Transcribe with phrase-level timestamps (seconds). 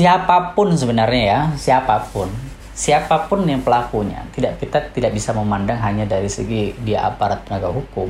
[0.00, 2.32] siapa pun sebenarnya ya siapa pun
[2.72, 7.76] siapa pun yang pelakunya tidak kita tidak bisa memandang hanya dari segi dia aparat penegak
[7.76, 8.08] hukum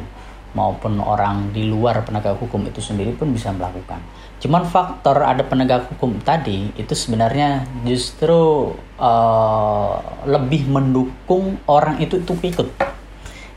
[0.54, 4.02] maupun orang di luar penegak hukum itu sendiri pun bisa melakukan.
[4.42, 9.94] Cuman faktor ada penegak hukum tadi itu sebenarnya justru uh,
[10.26, 12.66] lebih mendukung orang itu untuk ikut.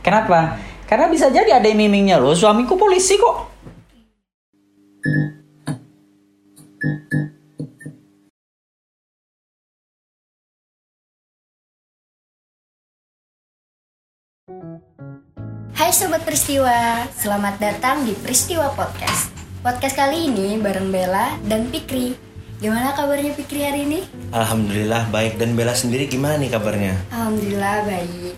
[0.06, 0.54] Kenapa?
[0.86, 3.50] Karena bisa jadi ada yang mimingnya loh, suamiku polisi kok.
[15.74, 19.34] Hai Sobat Peristiwa, selamat datang di Peristiwa Podcast.
[19.66, 22.14] Podcast kali ini bareng Bella dan Pikri
[22.62, 24.00] Gimana kabarnya Pikri hari ini?
[24.30, 25.42] Alhamdulillah baik.
[25.42, 26.94] Dan Bella sendiri gimana nih kabarnya?
[27.10, 28.34] Alhamdulillah baik.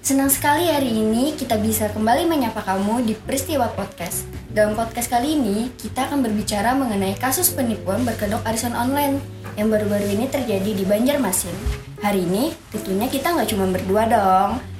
[0.00, 4.24] Senang sekali hari ini kita bisa kembali menyapa kamu di Peristiwa Podcast.
[4.48, 9.20] Dalam podcast kali ini kita akan berbicara mengenai kasus penipuan berkedok arisan online
[9.60, 11.52] Yang baru-baru ini terjadi di Banjarmasin.
[12.00, 14.77] Hari ini tentunya kita nggak cuma berdua dong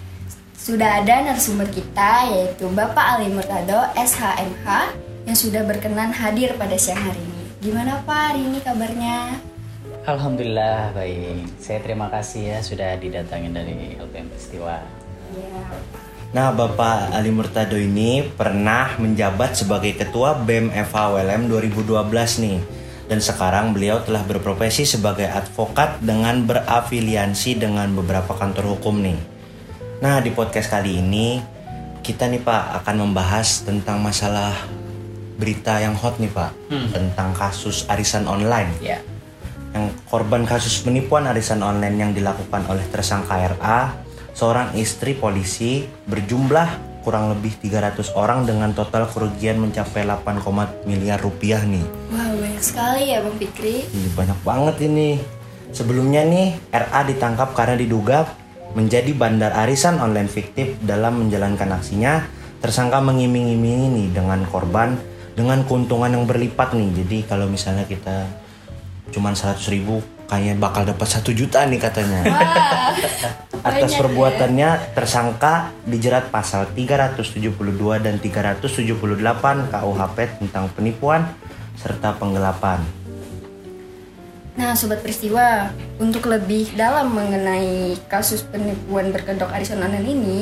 [0.59, 4.67] sudah ada narasumber kita yaitu Bapak Ali Murtado SHMH
[5.31, 7.45] yang sudah berkenan hadir pada siang hari ini.
[7.62, 9.39] Gimana Pak hari ini kabarnya?
[10.03, 11.47] Alhamdulillah baik.
[11.62, 14.83] Saya terima kasih ya sudah didatangin dari LPM Peristiwa.
[15.31, 15.62] Ya.
[16.29, 22.59] Nah, Bapak Ali Murtado ini pernah menjabat sebagai Ketua BEM FH WLM 2012 nih.
[23.09, 29.38] Dan sekarang beliau telah berprofesi sebagai advokat dengan berafiliasi dengan beberapa kantor hukum nih.
[29.99, 31.43] Nah, di podcast kali ini
[32.07, 34.55] kita nih Pak akan membahas tentang masalah
[35.35, 36.89] berita yang hot nih Pak hmm.
[36.95, 38.71] tentang kasus arisan online.
[38.79, 39.03] Yeah.
[39.75, 43.91] Yang korban kasus penipuan arisan online yang dilakukan oleh tersangka RA,
[44.39, 51.67] seorang istri polisi berjumlah kurang lebih 300 orang dengan total kerugian mencapai 8, miliar rupiah
[51.67, 51.83] nih.
[52.15, 53.83] Wah, wow, banyak sekali ya Bang Fikri.
[53.83, 55.19] Iya, banyak banget ini.
[55.75, 58.31] Sebelumnya nih, RA ditangkap karena diduga
[58.77, 62.27] menjadi bandar arisan online fiktif dalam menjalankan aksinya
[62.58, 64.98] tersangka mengiming-imingi nih dengan korban
[65.39, 68.27] dengan keuntungan yang berlipat nih jadi kalau misalnya kita
[69.14, 73.98] cuman 100 ribu kayaknya bakal dapat satu juta nih katanya Wah, atas ya.
[74.05, 74.92] perbuatannya ya.
[74.92, 77.48] tersangka dijerat pasal 372
[78.05, 81.24] dan 378 KUHP tentang penipuan
[81.78, 82.98] serta penggelapan
[84.58, 85.70] Nah, sobat peristiwa,
[86.02, 90.39] untuk lebih dalam mengenai kasus penipuan berkedok arisan online ini,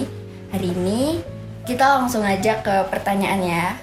[0.49, 1.21] hari ini
[1.69, 3.77] kita langsung aja ke pertanyaannya.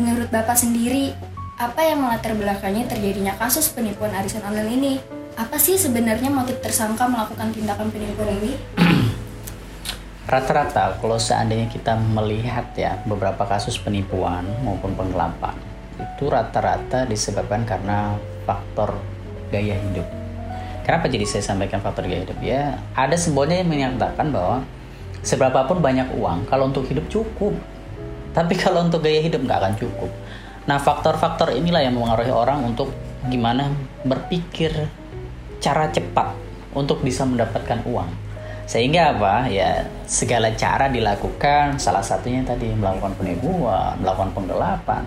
[0.00, 1.12] Menurut Bapak sendiri,
[1.60, 4.94] apa yang melatar belakangnya terjadinya kasus penipuan arisan online ini?
[5.36, 8.56] Apa sih sebenarnya motif tersangka melakukan tindakan penipuan ini?
[10.32, 15.52] Rata-rata kalau seandainya kita melihat ya beberapa kasus penipuan maupun penggelapan
[15.96, 19.15] itu rata-rata disebabkan karena faktor
[19.50, 20.06] gaya hidup.
[20.86, 22.38] Kenapa jadi saya sampaikan faktor gaya hidup?
[22.38, 24.62] Ya, ada simbolnya yang menyatakan bahwa
[25.26, 27.54] seberapapun banyak uang, kalau untuk hidup cukup.
[28.30, 30.10] Tapi kalau untuk gaya hidup nggak akan cukup.
[30.66, 32.90] Nah, faktor-faktor inilah yang mengaruhi orang untuk
[33.26, 33.70] gimana
[34.06, 34.70] berpikir
[35.58, 36.34] cara cepat
[36.74, 38.10] untuk bisa mendapatkan uang.
[38.66, 39.46] Sehingga apa?
[39.46, 45.02] Ya, segala cara dilakukan, salah satunya tadi melakukan penipuan, melakukan penggelapan.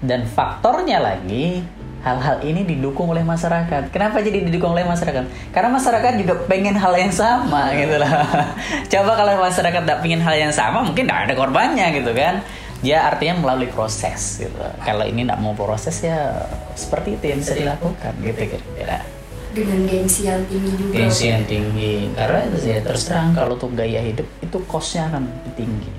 [0.00, 1.64] Dan faktornya lagi
[2.00, 3.92] hal-hal ini didukung oleh masyarakat.
[3.92, 5.52] Kenapa jadi didukung oleh masyarakat?
[5.52, 8.24] Karena masyarakat juga pengen hal yang sama gitu lah.
[8.92, 12.40] Coba kalau masyarakat tidak pengen hal yang sama, mungkin tidak ada korbannya gitu kan.
[12.80, 14.56] Ya artinya melalui proses gitu.
[14.80, 19.04] Kalau ini tidak mau proses ya seperti itu yang bisa dilakukan gitu kira-kira.
[19.52, 20.94] Dengan gengsi yang tinggi juga.
[20.96, 22.08] Gengsi yang tinggi.
[22.16, 25.92] Karena ya terus terang kalau untuk gaya hidup itu costnya akan tinggi.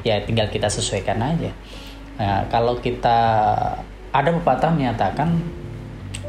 [0.00, 1.52] Ya tinggal kita sesuaikan aja.
[2.14, 3.18] Nah, kalau kita
[4.14, 5.42] ada pepatah menyatakan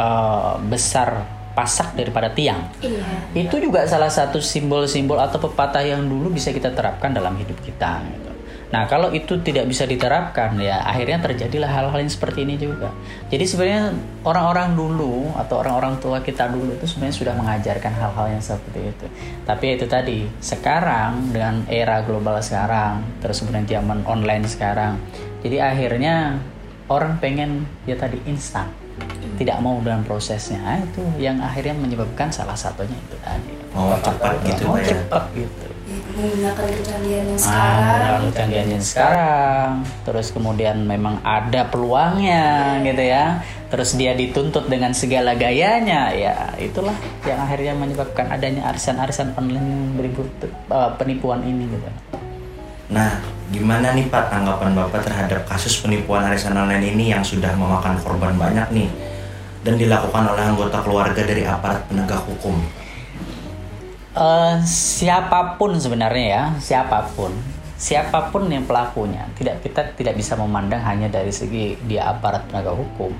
[0.01, 2.67] uh, besar pasak daripada tiang.
[2.81, 3.05] Iya.
[3.47, 8.03] Itu juga salah satu simbol-simbol atau pepatah yang dulu bisa kita terapkan dalam hidup kita.
[8.03, 8.31] Gitu.
[8.75, 12.91] Nah, kalau itu tidak bisa diterapkan, ya akhirnya terjadilah hal-hal yang seperti ini juga.
[13.31, 13.95] Jadi sebenarnya
[14.27, 19.05] orang-orang dulu atau orang-orang tua kita dulu itu sebenarnya sudah mengajarkan hal-hal yang seperti itu.
[19.47, 24.99] Tapi itu tadi, sekarang dengan era global sekarang, terus kemudian zaman online sekarang,
[25.45, 26.41] jadi akhirnya
[26.89, 28.69] orang pengen ya tadi instan.
[29.35, 30.63] Tidak mau dalam prosesnya.
[30.63, 33.51] Nah, itu yang akhirnya menyebabkan salah satunya itu tadi.
[33.75, 34.87] Oh cepat gitu oh, ya.
[34.95, 35.65] cepat gitu.
[36.15, 37.83] Menggunakan kecanggihan yang sekarang.
[37.83, 39.71] ah, kecanggihan yang sekarang.
[40.07, 43.43] Terus kemudian memang ada peluangnya gitu ya.
[43.67, 46.15] Terus dia dituntut dengan segala gayanya.
[46.15, 46.95] Ya itulah
[47.27, 50.31] yang akhirnya menyebabkan adanya arisan-arisan online berikut
[50.71, 51.87] uh, penipuan ini gitu
[52.89, 57.93] nah Gimana nih Pak tanggapan Bapak terhadap kasus penipuan arisan online ini yang sudah memakan
[58.01, 58.89] korban banyak nih?
[59.65, 62.53] dan dilakukan oleh anggota keluarga dari aparat penegak hukum?
[64.13, 67.33] Uh, siapa pun sebenarnya ya, siapa pun,
[67.75, 72.77] siapa pun yang pelakunya, tidak kita tidak bisa memandang hanya dari segi dia aparat penegak
[72.77, 73.11] hukum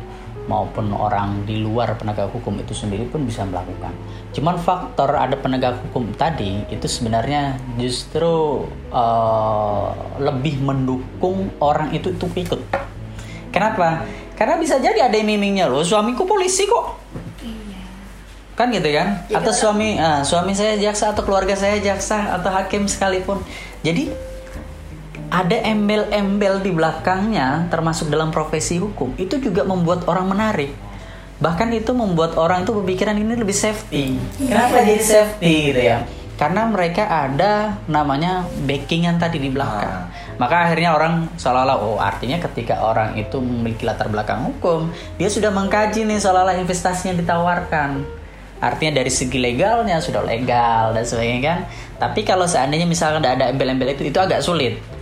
[0.46, 3.94] maupun orang di luar penegak hukum itu sendiri pun bisa melakukan.
[4.34, 9.90] Cuman faktor ada penegak hukum tadi itu sebenarnya justru uh,
[10.22, 12.62] lebih mendukung orang itu itu ikut.
[13.50, 14.06] Kenapa?
[14.36, 17.00] Karena bisa jadi ada yang mimingnya loh, suamiku polisi kok.
[17.40, 17.82] Iya.
[18.54, 19.24] Kan gitu kan?
[19.32, 23.40] Ya, atau suami uh, suami saya jaksa atau keluarga saya jaksa atau hakim sekalipun.
[23.80, 24.12] Jadi
[25.36, 30.72] ada embel-embel di belakangnya termasuk dalam profesi hukum itu juga membuat orang menarik.
[31.44, 34.16] Bahkan itu membuat orang itu berpikiran ini lebih safety.
[34.40, 36.08] Kenapa jadi safety gitu ya?
[36.40, 40.08] Karena mereka ada namanya backingan tadi di belakang.
[40.08, 40.24] Ah.
[40.36, 45.48] maka akhirnya orang seolah-olah oh artinya ketika orang itu memiliki latar belakang hukum dia sudah
[45.48, 48.04] mengkaji nih seolah-olah investasinya ditawarkan.
[48.64, 51.60] Artinya dari segi legalnya sudah legal dan sebagainya kan.
[52.00, 54.95] Tapi kalau seandainya misalkan tidak ada embel-embel itu itu agak sulit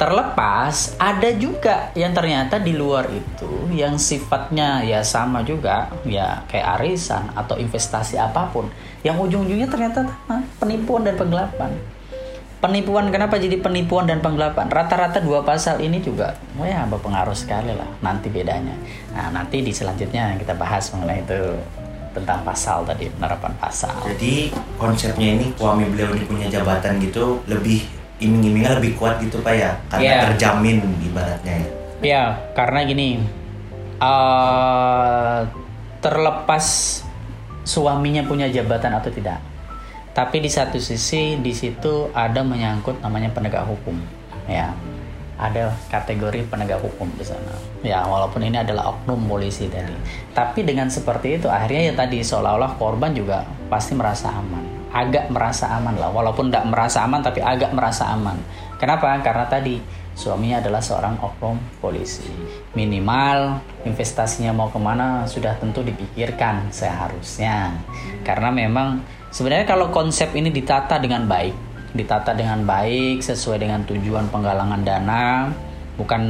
[0.00, 6.80] Terlepas ada juga yang ternyata di luar itu yang sifatnya ya sama juga ya kayak
[6.80, 8.72] arisan atau investasi apa pun
[9.04, 10.08] yang ujung-ujungnya ternyata
[10.56, 11.76] penipuan dan penggelapan.
[12.64, 14.72] Penipuan kenapa jadi penipuan dan penggelapan?
[14.72, 18.72] Rata-rata dua pasal ini juga oh ya berpengaruh sekali lah nanti bedanya.
[19.12, 21.60] Nah, nanti di selanjutnya kita bahas mengenai itu
[22.16, 24.00] tentang pasal tadi penerapan pasal.
[24.08, 24.48] Jadi
[24.80, 29.72] konsepnya ini suami beliau ini punya jabatan gitu lebih iming-imingnya lebih kuat gitu pak ya?
[29.88, 30.22] Karena yeah.
[30.30, 31.68] terjamin ibaratnya ya.
[32.00, 32.22] Ya
[32.56, 33.20] karena gini
[34.00, 35.44] uh,
[36.00, 36.64] terlepas
[37.64, 39.50] suaminya punya jabatan atau tidak
[40.10, 43.94] tapi di satu sisi di situ ada menyangkut namanya penegak hukum
[44.50, 44.74] ya.
[45.40, 47.56] Ada kategori penegak hukum di sana.
[47.80, 49.94] Ya walaupun ini adalah oknum polisi tadi.
[50.36, 55.70] Tapi dengan seperti itu akhirnya ya tadi seolah-olah korban juga pasti merasa aman agak merasa
[55.74, 56.10] aman lah.
[56.10, 58.36] Walaupun tidak merasa aman tapi agak merasa aman.
[58.76, 59.16] Kenapa?
[59.22, 59.78] Karena tadi
[60.14, 62.26] suaminya adalah seorang oknum polisi.
[62.74, 67.74] Minimal investasinya mau ke mana sudah tentu dipikirkan seharusnya.
[68.26, 69.00] Karena memang
[69.30, 75.50] sebenarnya kalau konsep ini ditata dengan baik ditata dengan baik sesuai dengan tujuan penggalangan dana
[75.98, 76.22] bukan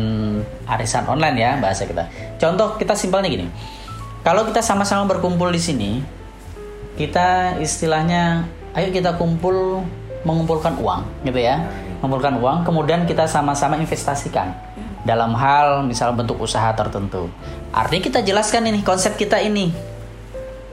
[0.66, 2.08] arisan online ya bahasa kita.
[2.40, 3.46] Contoh kita simpelnya gini.
[4.24, 5.90] Kalau kita sama-sama berkumpul di sini
[7.00, 8.44] kita istilahnya
[8.76, 9.80] ayo kita kumpul
[10.28, 11.64] mengumpulkan uang gitu ya.
[12.04, 14.52] Mengumpulkan uang kemudian kita sama-sama investasikan.
[15.00, 17.32] Dalam hal misal bentuk usaha tertentu.
[17.72, 19.72] Artinya kita jelaskan ini konsep kita ini.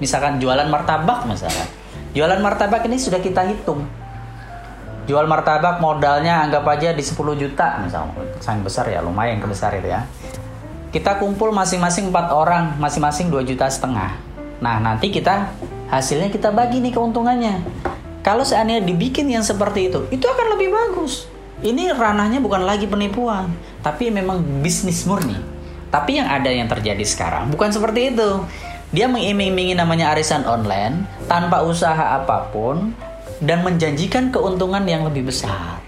[0.03, 1.63] Misalkan jualan martabak misalkan.
[2.11, 3.87] Jualan martabak ini sudah kita hitung.
[5.07, 8.11] Jual martabak modalnya anggap aja di 10 juta misalnya
[8.43, 10.03] sangat besar ya lumayan kebesar itu ya.
[10.91, 14.19] Kita kumpul masing-masing empat orang masing-masing 2 juta setengah.
[14.59, 15.55] Nah, nanti kita
[15.87, 17.63] hasilnya kita bagi nih keuntungannya.
[18.23, 21.31] Kalau seandainya dibikin yang seperti itu, itu akan lebih bagus.
[21.63, 23.49] Ini ranahnya bukan lagi penipuan,
[23.81, 25.39] tapi memang bisnis murni.
[25.87, 28.43] Tapi yang ada yang terjadi sekarang bukan seperti itu.
[28.87, 32.95] Dia mengiming-imingi namanya arisan online tanpa usaha apa pun
[33.43, 35.83] dan menjanjikan keuntungan yang lebih besar.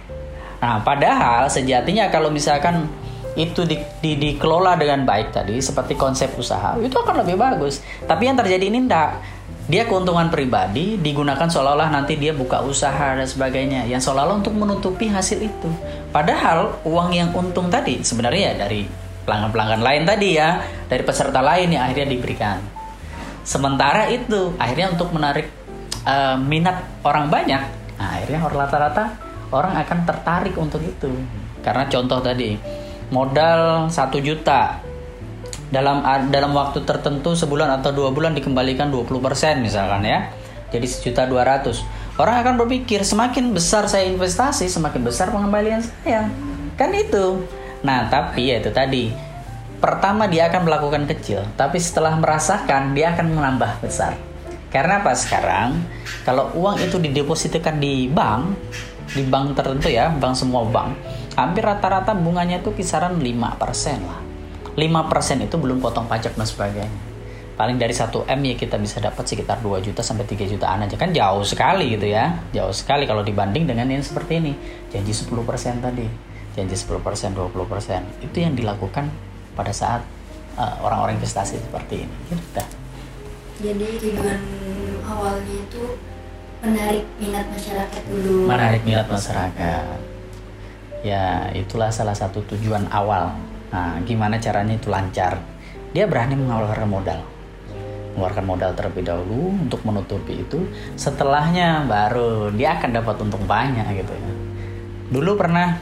[0.60, 2.92] Nah, padahal sejatinya kalau misalkan
[3.40, 8.28] itu di, di, dikelola dengan baik tadi seperti konsep usaha itu akan lebih bagus tapi
[8.28, 9.16] yang terjadi ini enggak
[9.70, 15.06] dia keuntungan pribadi digunakan seolah-olah nanti dia buka usaha dan sebagainya yang seolah-olah untuk menutupi
[15.06, 15.70] hasil itu.
[16.10, 18.90] Padahal uang yang untung tadi sebenarnya ya dari
[19.30, 20.58] pelanggan-pelanggan lain tadi ya
[20.90, 22.58] dari peserta lain yang akhirnya diberikan.
[23.46, 25.54] Sementara itu akhirnya untuk menarik
[26.02, 27.62] uh, minat orang banyak
[28.02, 29.22] nah, akhirnya rata-rata
[29.54, 31.14] orang akan tertarik untuk itu.
[31.62, 32.58] Karena contoh tadi
[33.14, 34.89] modal satu juta
[35.70, 36.02] dalam
[36.34, 40.34] dalam waktu tertentu sebulan atau dua bulan dikembalikan 20% misalkan ya.
[40.70, 41.82] Jadi sejuta dua ratus.
[42.20, 46.30] Orang akan berpikir semakin besar saya investasi semakin besar pengembalian saya.
[46.78, 47.46] Kan itu.
[47.82, 49.10] Nah tapi ya itu tadi.
[49.80, 54.20] Pertama dia akan melakukan kecil tapi setelah merasakan dia akan menambah besar.
[54.70, 55.18] Karena apa?
[55.18, 55.82] Sekarang
[56.28, 58.54] kalau uang itu didepositkan di bank
[59.10, 60.94] di bank tertentu ya bank semua bank
[61.34, 63.26] hampir rata-rata bunganya itu kisaran 5%
[64.06, 64.29] lah
[64.78, 67.02] 5% itu belum potong pajak dan sebagainya.
[67.60, 70.96] Paling dari 1 M ya kita bisa dapat sekitar 2 juta sampai 3 jutaan aja.
[70.96, 72.40] Kan jauh sekali gitu ya.
[72.56, 74.56] Jauh sekali kalau dibanding dengan yang seperti ini.
[74.88, 76.08] Janji 10% tadi.
[76.56, 79.12] Janji 10% 20% itu yang dilakukan
[79.60, 80.00] pada saat
[80.56, 82.16] uh, orang-orang investasi seperti ini.
[82.32, 82.64] Gitu.
[83.60, 84.40] Jadi tujuan
[85.04, 85.84] awalnya itu
[86.64, 88.48] menarik minat masyarakat dulu.
[88.48, 90.00] Menarik minat masyarakat.
[91.04, 93.36] Ya itulah salah satu tujuan awal
[93.70, 95.40] nah gimana caranya itu lancar?
[95.94, 97.22] Dia berani mengeluarkan modal.
[98.14, 100.66] Mengeluarkan modal terlebih dahulu untuk menutupi itu.
[100.94, 104.32] Setelahnya baru dia akan dapat untung banyak gitu ya.
[105.10, 105.82] Dulu pernah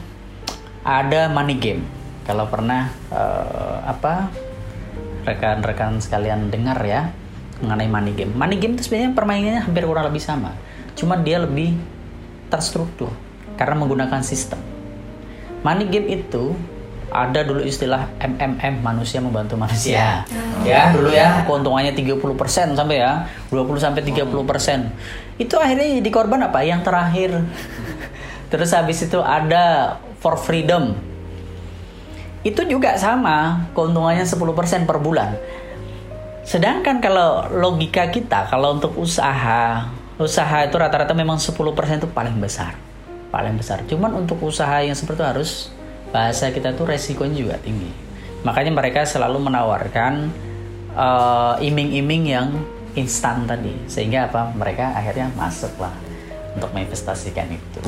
[0.84, 1.84] ada money game.
[2.24, 4.28] Kalau pernah uh, apa
[5.24, 7.12] rekan-rekan sekalian dengar ya
[7.60, 8.32] mengenai money game.
[8.32, 10.54] Money game itu sebenarnya permainannya hampir kurang lebih sama.
[10.96, 11.76] Cuma dia lebih
[12.48, 13.12] terstruktur
[13.60, 14.62] karena menggunakan sistem.
[15.66, 16.54] Money game itu
[17.08, 20.28] ada dulu istilah MMM manusia membantu manusia.
[20.64, 25.40] Ya, dulu ya keuntungannya 30% sampai ya, 20 sampai 30%.
[25.40, 26.60] Itu akhirnya jadi korban apa?
[26.60, 27.30] Yang terakhir.
[28.52, 30.96] Terus habis itu ada for freedom.
[32.44, 35.36] Itu juga sama, keuntungannya 10% per bulan.
[36.44, 41.52] Sedangkan kalau logika kita, kalau untuk usaha, usaha itu rata-rata memang 10%
[42.00, 42.72] itu paling besar.
[43.28, 43.84] Paling besar.
[43.84, 45.50] Cuman untuk usaha yang seperti itu harus
[46.10, 47.90] bahasa kita tuh resikonya juga tinggi.
[48.46, 50.30] Makanya mereka selalu menawarkan
[50.94, 52.48] uh, iming-iming yang
[52.94, 55.92] instan tadi, sehingga apa mereka akhirnya masuk lah
[56.54, 57.80] untuk menginvestasikan itu.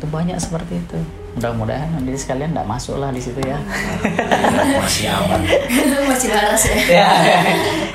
[0.00, 0.98] Itu banyak seperti itu.
[1.36, 3.58] Mudah-mudahan nanti sekalian tidak masuk lah di situ ya.
[4.82, 5.40] Masih aman.
[6.10, 6.76] Masih waras ya.
[6.90, 7.08] ya.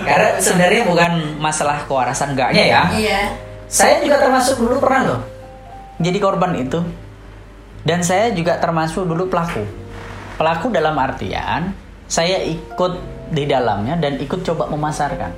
[0.06, 2.82] Karena sebenarnya bukan masalah kewarasan enggaknya ya.
[2.96, 3.22] Iya.
[3.68, 5.22] Saya juga termasuk dulu pernah loh
[6.00, 6.80] jadi korban itu
[7.86, 9.62] dan saya juga termasuk dulu pelaku.
[10.36, 11.72] Pelaku dalam artian
[12.10, 12.94] saya ikut
[13.30, 15.32] di dalamnya dan ikut coba memasarkan.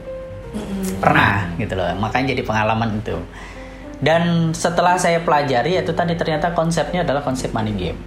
[1.04, 1.92] Pernah gitu loh.
[2.00, 3.20] Makanya jadi pengalaman itu.
[4.00, 8.00] Dan setelah saya pelajari itu tadi ternyata konsepnya adalah konsep money game.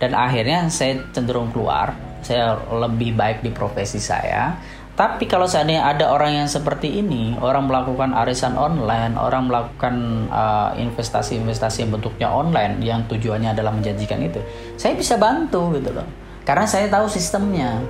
[0.00, 1.92] Dan akhirnya saya cenderung keluar.
[2.24, 4.56] Saya lebih baik di profesi saya
[4.94, 9.94] tapi kalau seandainya ada orang yang seperti ini, orang melakukan arisan online, orang melakukan
[10.30, 14.38] uh, investasi-investasi yang bentuknya online yang tujuannya adalah menjanjikan itu,
[14.78, 16.06] saya bisa bantu gitu loh.
[16.46, 17.82] Karena saya tahu sistemnya.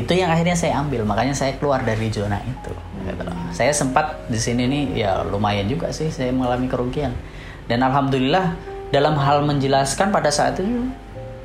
[0.00, 2.72] Itu yang akhirnya saya ambil, makanya saya keluar dari zona itu.
[3.04, 3.36] Gitu loh.
[3.52, 7.12] Saya sempat di sini nih ya lumayan juga sih saya mengalami kerugian.
[7.68, 8.56] Dan alhamdulillah
[8.96, 10.88] dalam hal menjelaskan pada saat itu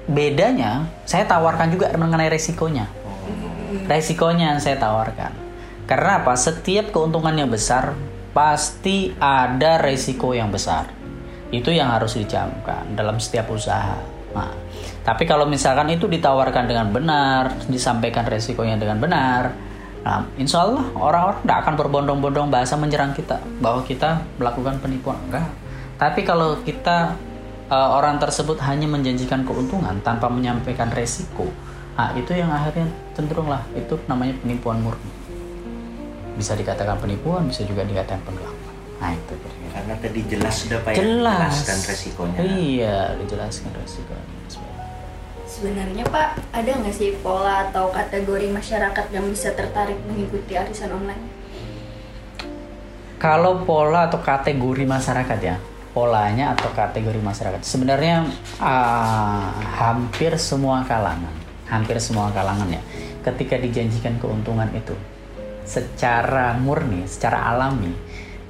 [0.08, 3.01] bedanya saya tawarkan juga mengenai resikonya
[3.92, 5.36] resikonya yang saya tawarkan.
[5.84, 6.40] Karena apa?
[6.40, 7.92] Setiap keuntungan yang besar
[8.32, 10.88] pasti ada resiko yang besar.
[11.52, 14.00] Itu yang harus dicamkan dalam setiap usaha.
[14.32, 14.56] Nah,
[15.04, 19.52] tapi kalau misalkan itu ditawarkan dengan benar, disampaikan resikonya dengan benar,
[20.08, 25.20] nah, insya Allah orang-orang tidak akan berbondong-bondong bahasa menyerang kita bahwa kita melakukan penipuan.
[25.28, 25.52] Enggak.
[26.00, 27.20] Tapi kalau kita
[27.68, 31.52] uh, orang tersebut hanya menjanjikan keuntungan tanpa menyampaikan resiko,
[32.02, 35.06] Nah, itu yang akhirnya cenderung lah itu namanya penipuan murni.
[36.34, 38.74] Bisa dikatakan penipuan, bisa juga dikatakan penggelapan.
[38.98, 39.70] Nah, itu kira-kira.
[39.78, 41.38] Karena tadi jelas sudah Pak ya, Jelas.
[41.62, 42.38] jelaskan resikonya.
[42.42, 44.30] Iya, dijelaskan resikonya.
[45.46, 46.28] Sebenarnya Pak,
[46.58, 51.22] ada nggak sih pola atau kategori masyarakat yang bisa tertarik mengikuti arisan online?
[53.22, 55.62] Kalau pola atau kategori masyarakat ya,
[55.94, 58.26] polanya atau kategori masyarakat sebenarnya
[58.58, 62.84] ah, hampir semua kalangan hampir semua kalangan ya
[63.24, 64.94] ketika dijanjikan keuntungan itu
[65.64, 67.96] secara murni secara alami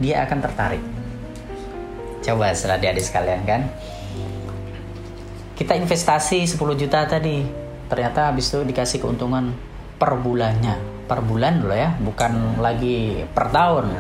[0.02, 0.84] dia akan tertarik.
[2.26, 3.62] Coba setelah adik sekalian kan?
[5.54, 7.46] Kita investasi 10 juta tadi
[7.86, 9.54] ternyata habis itu dikasih keuntungan
[10.02, 11.06] per bulannya.
[11.06, 13.94] Per bulan loh ya bukan lagi per tahun.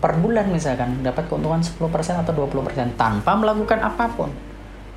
[0.00, 4.32] Per bulan misalkan dapat keuntungan 10% atau 20% tanpa melakukan apa pun.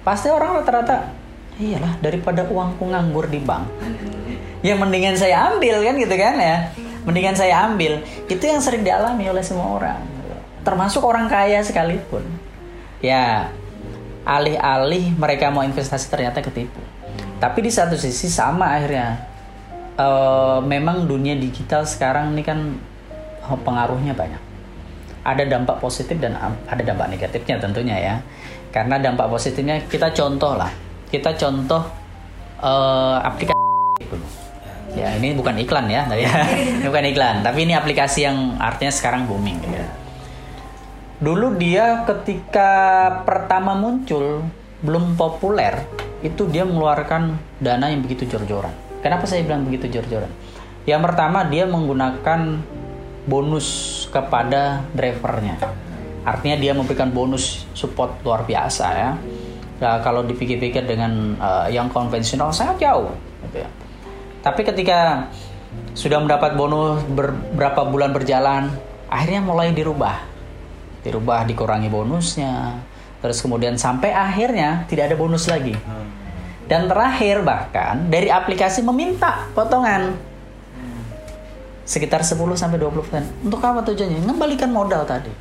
[0.08, 1.27] Pasti orang rata-rata
[1.58, 3.66] iyalah daripada uangku nganggur di bank
[4.66, 6.58] ya mendingan saya ambil kan gitu kan ya.
[7.08, 8.04] Mendingan saya ambil.
[8.28, 10.02] Itu yang sering dialami oleh semua orang.
[10.68, 12.26] Termasuk orang kaya sekalipun.
[13.00, 13.54] Ya
[14.28, 16.84] alih-alih mereka mau investasi ternyata ketipu.
[17.40, 19.36] Tapi di satu sisi sama akhirnya.
[19.98, 22.78] Uh, memang dunia digital sekarang ini kan
[23.66, 24.38] pengaruhnya banyak.
[25.26, 26.38] Ada dampak positif dan
[26.70, 28.16] ada dampak negatifnya tentunya ya.
[28.70, 30.70] Karena dampak positifnya kita contoh lah
[31.08, 31.84] kita contoh
[32.60, 33.56] uh, aplikasi
[34.98, 37.36] ya ini bukan iklan ya ya ini bukan iklan.
[37.46, 39.60] Tapi ini aplikasi yang artinya sekarang booming.
[39.68, 39.88] Ya.
[41.18, 42.70] dulu dia ketika
[43.26, 44.46] pertama muncul
[44.86, 45.82] belum populer
[46.22, 48.70] itu dia mengeluarkan dana yang begitu jor-joran.
[49.02, 50.30] Kenapa saya bilang begitu jor-joran?
[50.86, 52.62] Yang pertama dia menggunakan
[53.26, 53.68] bonus
[54.14, 55.58] kepada drivernya.
[56.22, 59.12] Artinya dia memberikan bonus support luar biasa ya
[59.78, 63.14] Nah, kalau dipikir-pikir dengan uh, yang konvensional sangat jauh.
[63.46, 63.70] Gitu ya.
[64.42, 65.30] Tapi ketika
[65.94, 68.74] sudah mendapat bonus beberapa bulan berjalan,
[69.10, 70.24] akhirnya mulai dirubah,
[71.06, 72.82] dirubah dikurangi bonusnya,
[73.22, 75.78] terus kemudian sampai akhirnya tidak ada bonus lagi.
[76.68, 80.30] Dan terakhir bahkan dari aplikasi meminta potongan.
[81.88, 83.24] sekitar 10 sampai 20 persen.
[83.48, 84.20] Untuk apa tujuannya?
[84.28, 85.32] Ngembalikan modal tadi.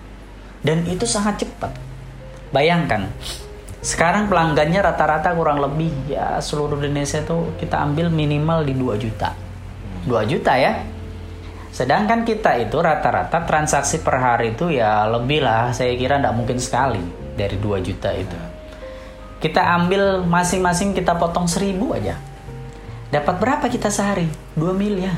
[0.62, 1.74] Dan itu sangat cepat.
[2.54, 3.10] Bayangkan,
[3.86, 9.30] sekarang pelanggannya rata-rata kurang lebih ya seluruh Indonesia tuh kita ambil minimal di 2 juta.
[10.10, 10.82] 2 juta ya.
[11.70, 16.58] Sedangkan kita itu rata-rata transaksi per hari itu ya lebih lah, saya kira tidak mungkin
[16.58, 16.98] sekali
[17.38, 18.34] dari 2 juta itu.
[19.38, 22.18] Kita ambil masing-masing kita potong seribu aja.
[23.14, 24.26] Dapat berapa kita sehari?
[24.58, 25.14] 2 miliar.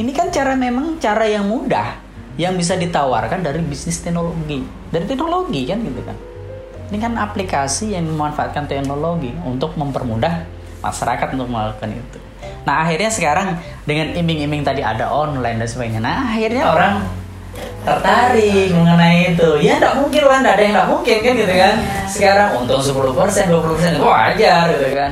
[0.00, 2.00] Ini kan cara memang cara yang mudah
[2.40, 4.64] yang bisa ditawarkan dari bisnis teknologi.
[4.88, 6.29] Dari teknologi kan gitu kan.
[6.90, 10.42] Ini kan aplikasi yang memanfaatkan teknologi untuk mempermudah
[10.82, 12.18] masyarakat untuk melakukan itu.
[12.66, 16.02] Nah akhirnya sekarang dengan iming-iming tadi ada online dan sebagainya.
[16.02, 16.94] Nah akhirnya orang
[17.86, 19.50] tertarik mengenai itu.
[19.62, 21.74] Ya tidak mungkin lah, tidak ada yang tidak mungkin kan gitu kan.
[22.10, 25.10] Sekarang untung 10%, 20% itu wajar gitu kan.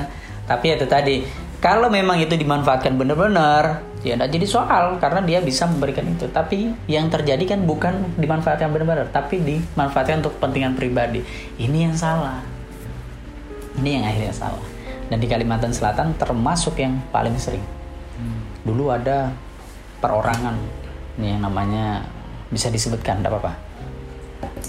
[0.48, 1.16] Tapi itu tadi,
[1.62, 6.30] kalau memang itu dimanfaatkan benar-benar, ya tidak jadi soal karena dia bisa memberikan itu.
[6.30, 11.22] Tapi yang terjadi kan bukan dimanfaatkan benar-benar, tapi dimanfaatkan untuk kepentingan pribadi.
[11.58, 12.40] Ini yang salah.
[13.78, 14.64] Ini yang akhirnya salah.
[15.08, 17.64] Dan di Kalimantan Selatan termasuk yang paling sering.
[18.66, 19.32] Dulu ada
[20.04, 20.54] perorangan
[21.18, 22.04] ini yang namanya
[22.52, 23.52] bisa disebutkan tidak apa-apa.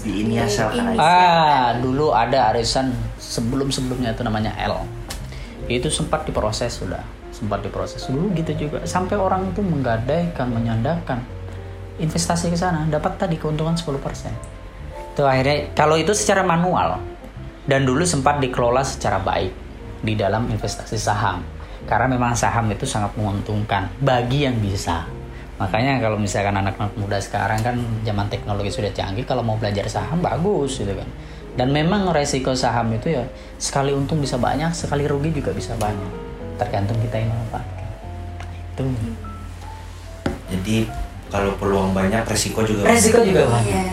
[0.00, 0.72] Di ini aja.
[0.96, 4.82] Ah, dulu ada arisan sebelum-sebelumnya itu namanya L.
[5.70, 7.04] Itu sempat diproses sudah,
[7.40, 8.84] sempat diproses dulu gitu juga.
[8.84, 11.24] Sampai orang itu menggadaikan, menyandarkan
[11.96, 15.16] investasi ke sana, dapat tadi keuntungan 10%.
[15.16, 17.00] Itu akhirnya kalau itu secara manual
[17.64, 19.52] dan dulu sempat dikelola secara baik
[20.04, 21.40] di dalam investasi saham.
[21.88, 25.08] Karena memang saham itu sangat menguntungkan bagi yang bisa.
[25.60, 30.20] Makanya kalau misalkan anak-anak muda sekarang kan zaman teknologi sudah canggih, kalau mau belajar saham
[30.24, 31.08] bagus gitu kan.
[31.56, 33.24] Dan memang resiko saham itu ya
[33.60, 36.29] sekali untung bisa banyak, sekali rugi juga bisa banyak.
[36.60, 37.88] Tergantung kita yang memanfaatkan.
[38.52, 38.84] Itu.
[40.52, 40.76] Jadi
[41.32, 43.72] kalau peluang banyak, resiko juga Resiko juga banyak.
[43.72, 43.84] Iya.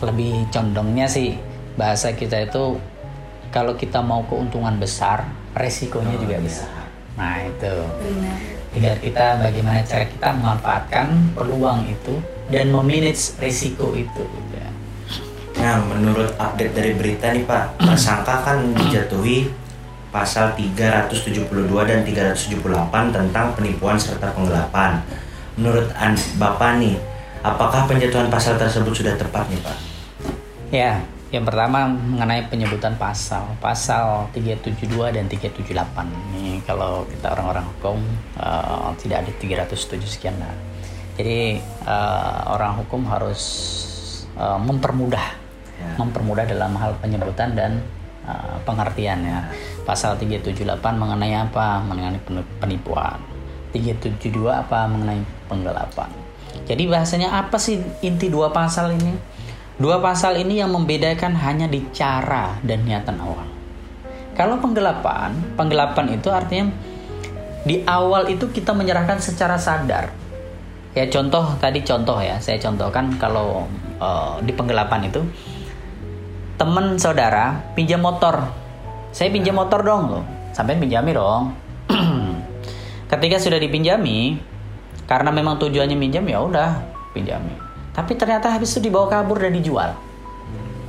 [0.00, 1.36] Lebih condongnya sih
[1.76, 2.80] bahasa kita itu
[3.52, 6.88] kalau kita mau keuntungan besar, resikonya juga besar.
[7.20, 7.74] Nah itu.
[8.00, 8.38] Benar.
[8.74, 11.06] tinggal kita bagaimana cara kita memanfaatkan
[11.38, 12.18] peluang itu
[12.50, 14.68] dan memanage risiko itu ya.
[15.62, 19.46] Nah, menurut update dari berita nih Pak, tersangka kan dijatuhi
[20.14, 21.50] pasal 372
[21.82, 22.54] dan 378
[23.10, 25.02] tentang penipuan serta penggelapan.
[25.58, 26.94] Menurut an Bapak nih,
[27.42, 29.76] apakah penjatuhan pasal tersebut sudah tepat nih Pak?
[30.70, 31.02] Ya,
[31.34, 36.06] yang pertama mengenai penyebutan pasal, pasal 372 dan 378.
[36.30, 37.98] Ini kalau kita orang-orang hukum
[38.38, 39.30] eh, tidak ada
[39.66, 40.54] 307 sekian lah.
[41.18, 41.58] Jadi
[41.90, 43.42] eh, orang hukum harus
[44.38, 45.42] eh, mempermudah
[45.74, 45.90] Ya.
[45.98, 47.82] mempermudah dalam hal penyebutan dan
[48.28, 49.48] uh, pengertian ya.
[49.84, 51.80] Pasal 378 mengenai apa?
[51.84, 53.20] Mengenai pen- penipuan.
[53.72, 54.88] 372 apa?
[54.88, 56.10] Mengenai penggelapan.
[56.64, 59.12] Jadi bahasanya apa sih inti dua pasal ini?
[59.74, 63.42] Dua pasal ini yang membedakan hanya di cara dan niatan awal.
[64.38, 66.70] Kalau penggelapan, penggelapan itu artinya
[67.66, 70.14] di awal itu kita menyerahkan secara sadar.
[70.94, 73.66] Ya contoh tadi contoh ya, saya contohkan kalau
[73.98, 75.26] uh, di penggelapan itu
[76.54, 78.46] teman saudara pinjam motor.
[79.14, 80.24] Saya pinjam motor dong loh.
[80.54, 81.54] Sampai pinjami dong.
[83.10, 84.38] Ketika sudah dipinjami
[85.04, 86.70] karena memang tujuannya minjam ya udah
[87.14, 87.54] pinjami.
[87.94, 89.94] Tapi ternyata habis itu dibawa kabur dan dijual.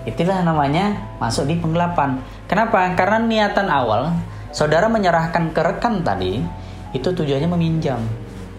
[0.05, 2.21] Itulah namanya masuk di penggelapan.
[2.45, 2.93] Kenapa?
[2.93, 4.13] Karena niatan awal
[4.53, 6.41] saudara menyerahkan ke rekan tadi
[6.93, 8.01] itu tujuannya meminjam.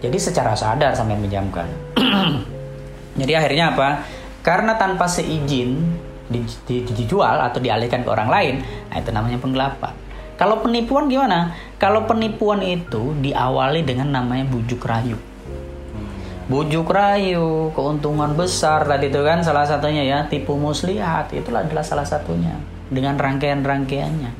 [0.03, 1.67] Jadi secara sadar sampai meminjamkan.
[3.19, 4.05] Jadi akhirnya apa?
[4.43, 8.55] Karena tanpa seizin di- di- dijual atau dialihkan ke orang lain,
[8.91, 9.93] nah itu namanya penggelapan.
[10.37, 11.57] Kalau penipuan gimana?
[11.81, 15.17] Kalau penipuan itu diawali dengan namanya bujuk rayu.
[16.47, 22.07] Bujuk rayu, keuntungan besar tadi itu kan salah satunya ya, tipu muslihat itulah adalah salah
[22.07, 22.55] satunya
[22.87, 24.31] dengan rangkaian-rangkaiannya.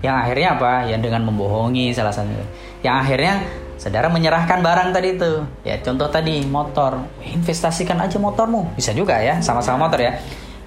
[0.00, 0.72] Yang akhirnya apa?
[0.88, 2.48] Yang dengan membohongi salah satunya.
[2.80, 3.34] Yang akhirnya
[3.76, 5.32] saudara menyerahkan barang tadi itu.
[5.66, 8.72] Ya contoh tadi motor, investasikan aja motormu.
[8.78, 10.16] Bisa juga ya, sama-sama motor ya.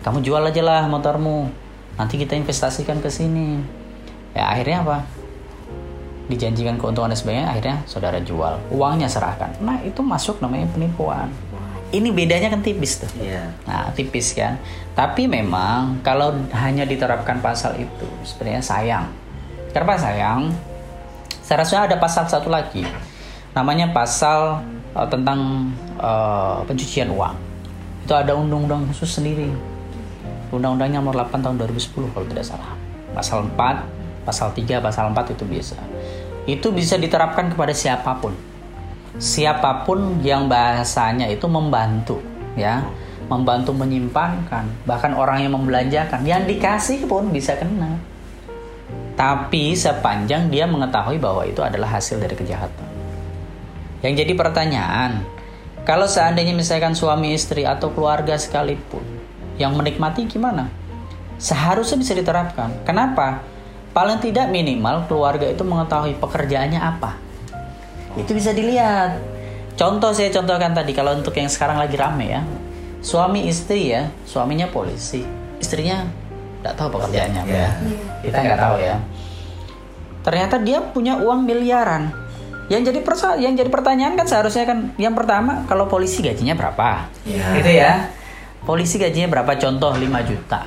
[0.07, 1.51] Kamu jual aja lah motormu.
[1.99, 3.59] Nanti kita investasikan ke sini.
[4.31, 4.97] Ya akhirnya apa?
[6.31, 8.55] Dijanjikan keuntungan dan sebagainya, akhirnya saudara jual.
[8.71, 9.59] Uangnya serahkan.
[9.59, 11.27] Nah itu masuk namanya penipuan.
[11.91, 13.11] Ini bedanya kan tipis tuh.
[13.19, 13.51] Iya.
[13.67, 14.55] Nah, tipis kan.
[14.95, 19.11] Tapi memang kalau hanya diterapkan pasal itu sebenarnya sayang.
[19.75, 20.55] Kenapa sayang?
[21.43, 22.87] Saya rasa ada pasal satu lagi.
[23.51, 24.63] Namanya pasal
[24.95, 25.67] eh, tentang
[25.99, 27.35] eh, pencucian uang.
[28.07, 29.51] Itu ada undang-undang khusus sendiri.
[30.47, 32.71] Undang-undangnya nomor 8 tahun 2010 kalau tidak salah.
[33.11, 35.77] Pasal 4, pasal 3, pasal 4 itu biasa.
[36.47, 38.31] itu bisa diterapkan kepada siapa pun.
[39.19, 42.23] Siapa pun yang bahasanya itu membantu,
[42.55, 42.87] ya,
[43.27, 47.99] membantu menyimpankan, bahkan orang yang membelanjakan, yang dikasih pun bisa kena.
[49.19, 52.87] Tapi sepanjang dia mengetahui bahwa itu adalah hasil dari kejahatan.
[53.99, 55.27] Yang jadi pertanyaan,
[55.83, 59.16] kalau seandainya misalkan suami istri atau keluarga sekalipun
[59.57, 60.69] yang menikmati gimana?
[61.37, 62.81] Seharusnya bisa diterapkan.
[62.85, 63.41] Kenapa?
[63.93, 67.17] Paling tidak minimal keluarga itu mengetahui pekerjaannya apa.
[68.17, 69.17] Itu bisa dilihat.
[69.77, 72.41] Contoh saya contohkan tadi kalau untuk yang sekarang lagi rame ya.
[72.97, 75.21] Suami istri ya, suaminya polisi,
[75.61, 76.01] istrinya
[76.59, 77.69] tidak tahu pekerjaannya apa ya.
[78.25, 78.95] Kita nggak tahu ya.
[80.25, 82.09] Ternyata dia punya uang miliaran.
[82.67, 87.07] Yang jadi persa yang jadi pertanyaan kan seharusnya kan yang pertama kalau polisi gajinya berapa?
[87.23, 87.45] Iya.
[87.61, 87.93] Gitu ya.
[88.63, 89.53] Polisi gajinya berapa?
[89.59, 90.61] Contoh 5 juta.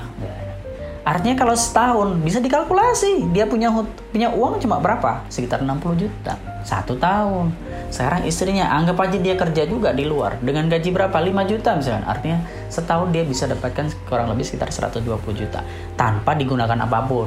[1.00, 3.72] Artinya kalau setahun bisa dikalkulasi dia punya
[4.12, 5.24] punya uang cuma berapa?
[5.32, 6.36] Sekitar 60 juta.
[6.62, 7.50] Satu tahun.
[7.90, 11.16] Sekarang istrinya anggap aja dia kerja juga di luar dengan gaji berapa?
[11.16, 12.04] 5 juta misalnya.
[12.06, 15.02] Artinya setahun dia bisa dapatkan kurang lebih sekitar 120
[15.34, 15.64] juta
[15.96, 17.26] tanpa digunakan apa pun.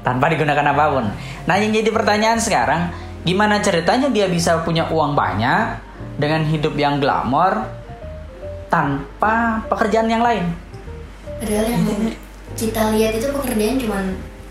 [0.00, 1.04] Tanpa digunakan apa pun.
[1.44, 2.88] Nah, yang jadi pertanyaan sekarang,
[3.20, 5.76] gimana ceritanya dia bisa punya uang banyak
[6.16, 7.68] dengan hidup yang glamor
[8.70, 9.34] tanpa
[9.66, 10.46] pekerjaan yang lain?
[11.42, 11.82] Padahal yang
[12.54, 14.04] kita lihat itu pekerjaan cuman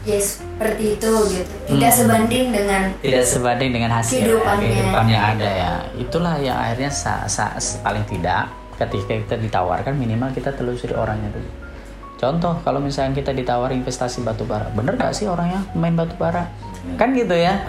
[0.03, 1.53] ya seperti itu gitu.
[1.67, 4.67] Tidak sebanding dengan tidak sebanding dengan hasil Kehidupannya.
[4.67, 5.73] kehidupan yang ada ya.
[5.95, 11.49] Itulah yang akhirnya sa, sa- paling tidak ketika kita ditawarkan minimal kita telusuri orangnya dulu.
[12.19, 16.51] Contoh kalau misalnya kita ditawar investasi batu bara bener gak sih orangnya main batu bara
[16.99, 17.59] kan gitu ya.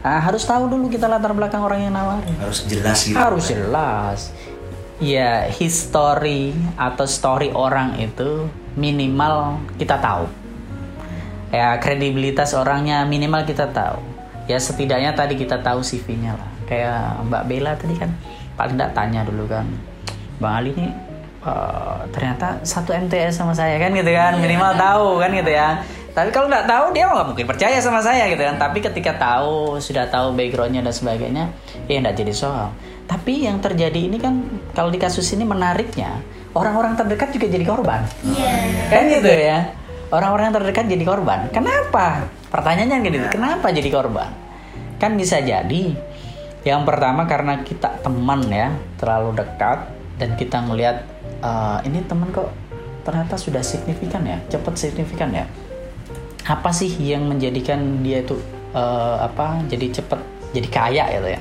[0.00, 2.34] Nah, harus tahu dulu kita latar belakang orang yang nawarin.
[2.38, 4.30] Harus jelas gitu harus jelas
[5.00, 10.28] ya history atau story orang itu minimal kita tahu.
[11.50, 13.98] Ya kredibilitas orangnya minimal kita tahu.
[14.46, 16.50] Ya setidaknya tadi kita tahu CV-nya lah.
[16.68, 18.14] Kayak Mbak Bella tadi kan
[18.54, 19.64] paling tidak tanya dulu kan
[20.36, 20.92] Bang Ali ini
[21.42, 25.80] eh, ternyata satu MTS sama saya kan gitu kan minimal tahu kan gitu ya.
[26.10, 28.60] Tapi kalau nggak tahu dia nggak mungkin percaya sama saya gitu kan.
[28.60, 31.44] Tapi ketika tahu sudah tahu backgroundnya dan sebagainya
[31.90, 32.70] ya nggak jadi soal
[33.10, 34.38] tapi yang terjadi ini kan
[34.70, 36.22] kalau di kasus ini menariknya
[36.54, 38.06] orang-orang terdekat juga jadi korban.
[38.22, 38.54] Iya.
[38.86, 39.58] kan gitu ya?
[40.14, 41.38] orang-orang yang terdekat jadi korban.
[41.50, 42.30] Kenapa?
[42.54, 44.30] Pertanyaannya gitu kenapa jadi korban?
[45.02, 45.94] Kan bisa jadi
[46.62, 48.70] yang pertama karena kita teman ya
[49.00, 49.90] terlalu dekat
[50.22, 51.02] dan kita ngelihat
[51.42, 52.52] "Eh, ini teman kok
[53.02, 55.50] ternyata sudah signifikan ya cepat signifikan ya.
[56.46, 58.38] Apa sih yang menjadikan dia itu
[58.70, 60.20] eh, apa jadi cepet
[60.54, 61.40] jadi kaya gitu ya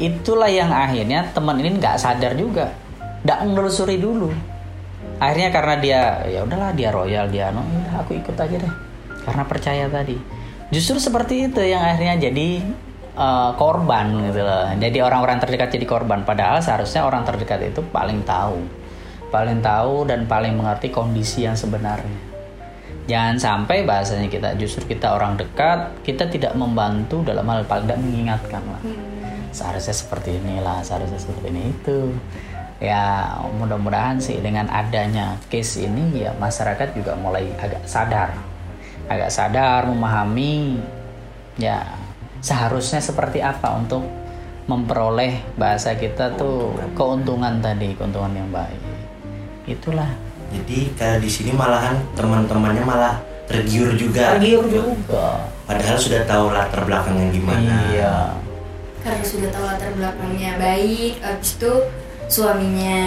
[0.00, 2.72] itulah yang akhirnya teman ini nggak sadar juga.
[3.20, 4.32] Nggak menelusuri dulu.
[5.20, 8.74] Akhirnya karena dia ya udahlah dia royal dia no udah aku ikut aja deh.
[9.28, 10.16] Karena percaya tadi.
[10.72, 12.64] Justru seperti itu yang akhirnya jadi
[13.12, 14.72] eh, korban gitu loh.
[14.80, 16.24] Jadi orang-orang terdekat jadi korban.
[16.24, 18.64] Padahal seharusnya orang terdekat itu paling tahu.
[19.28, 22.32] Paling tahu dan paling mengerti kondisi yang sebenarnya.
[23.10, 28.00] Jangan sampai bahasanya kita justru kita orang dekat, kita tidak membantu dalam hal paling tidak
[28.06, 28.82] mengingatkan lah.
[29.50, 32.14] Seharusnya seperti inilah, seharusnya seperti ini itu.
[32.80, 38.32] Ya mudah-mudahan sih dengan adanya case ini ya masyarakat juga mulai agak sadar,
[39.04, 40.80] agak sadar memahami
[41.60, 41.84] ya
[42.40, 44.00] seharusnya seperti apa untuk
[44.64, 48.80] memperoleh bahasa kita tuh keuntungan tadi, keuntungan yang baik.
[49.68, 50.08] Itulah
[50.50, 53.14] jadi kalau di sini malahan teman-temannya malah
[53.46, 55.46] tergiur juga tergiur juga.
[55.66, 58.14] padahal sudah tahu latar belakangnya gimana Iya.
[59.00, 61.72] Karena sudah tahu latar belakangnya baik, abis itu
[62.28, 63.00] suaminya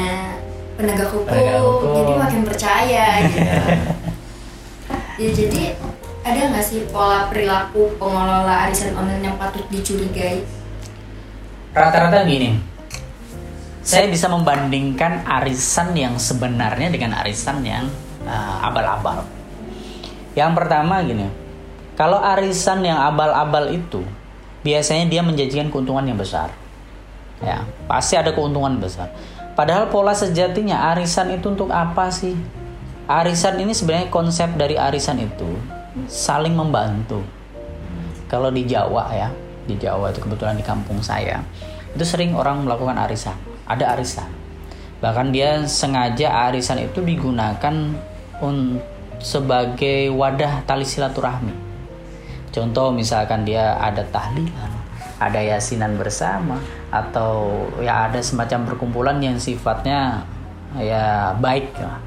[0.74, 1.90] penegak hukum, Penegak hukum.
[1.94, 3.52] jadi makin percaya gitu.
[5.22, 5.62] ya jadi
[6.24, 10.42] ada nggak sih pola perilaku pengelola arisan online yang patut dicurigai?
[11.78, 12.58] Rata-rata gini.
[13.84, 17.92] Saya bisa membandingkan arisan yang sebenarnya dengan arisan yang
[18.24, 19.28] uh, abal-abal.
[20.34, 21.28] Yang pertama gini.
[21.94, 24.02] Kalau arisan yang abal-abal itu
[24.64, 26.50] biasanya dia menjanjikan keuntungan yang besar.
[27.44, 29.12] Ya, pasti ada keuntungan besar.
[29.54, 32.34] Padahal pola sejatinya arisan itu untuk apa sih?
[33.06, 35.60] Arisan ini sebenarnya konsep dari arisan itu
[36.08, 37.22] saling membantu.
[38.32, 39.30] Kalau di Jawa ya,
[39.68, 41.44] di Jawa itu kebetulan di kampung saya,
[41.94, 43.38] itu sering orang melakukan arisan.
[43.70, 44.26] Ada arisan.
[45.04, 47.76] Bahkan dia sengaja arisan itu digunakan
[48.40, 48.80] un-
[49.20, 51.56] sebagai wadah tali silaturahmi.
[52.54, 54.72] Contoh misalkan dia ada tahlilan,
[55.18, 56.62] ada yasinan bersama
[56.94, 60.22] atau ya ada semacam perkumpulan yang sifatnya
[60.78, 61.98] ya baik lah.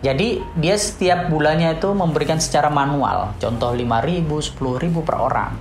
[0.00, 5.52] Jadi dia setiap bulannya itu memberikan secara manual, contoh 5.000, 10.000 per orang.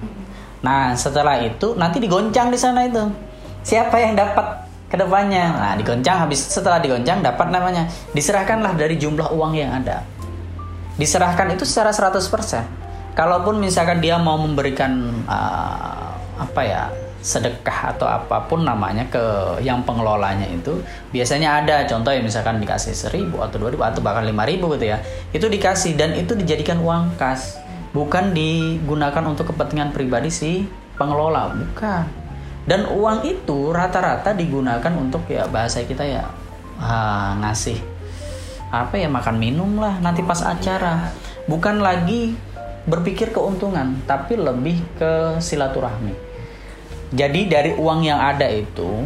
[0.63, 3.03] Nah, setelah itu nanti digoncang di sana itu.
[3.67, 5.43] Siapa yang dapat ke depannya?
[5.59, 7.91] Nah, digoncang habis setelah digoncang dapat namanya.
[8.15, 10.07] Diserahkanlah dari jumlah uang yang ada.
[10.95, 12.63] Diserahkan itu secara 100%.
[13.19, 16.87] Kalaupun misalkan dia mau memberikan uh, apa ya
[17.19, 19.19] sedekah atau apa pun namanya ke
[19.59, 20.79] yang pengelolanya itu
[21.11, 21.83] biasanya ada.
[21.83, 25.03] Contoh ya misalkan dikasih seribu atau dua ribu atau bahkan lima ribu gitu ya.
[25.35, 27.59] Itu dikasih dan itu dijadikan uang kas.
[27.91, 30.63] Bukan digunakan untuk kepentingan pribadi si
[30.95, 32.07] pengelola bukan.
[32.63, 36.23] Dan uang itu rata-rata digunakan untuk ya bahasa kita ya
[36.79, 37.83] ah, ngasih
[38.69, 41.11] apa ya makan minum lah nanti pas acara.
[41.51, 42.37] Bukan lagi
[42.89, 46.29] berpikir keuntungan tapi lebih ke silaturahmi
[47.09, 49.01] jadi dari uang yang ada itu,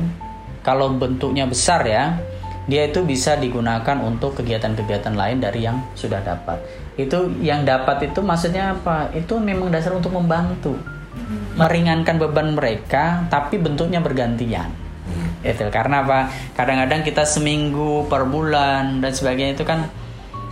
[0.60, 2.20] kalau bentuknya besar ya,
[2.68, 6.60] dia itu bisa digunakan untuk kegiatan-kegiatan lain dari yang sudah dapat.
[7.00, 9.08] Itu yang dapat itu maksudnya apa?
[9.16, 10.76] Itu memang dasar untuk membantu,
[11.56, 14.68] meringankan beban mereka, tapi bentuknya bergantian.
[15.40, 16.28] Itu karena apa?
[16.60, 19.88] Kadang-kadang kita seminggu per bulan dan sebagainya itu kan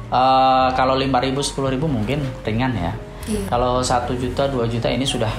[0.08, 2.96] uh, kalau 5.000 10.000 mungkin ringan ya.
[3.30, 3.42] Iya.
[3.50, 5.30] Kalau satu juta dua juta ini sudah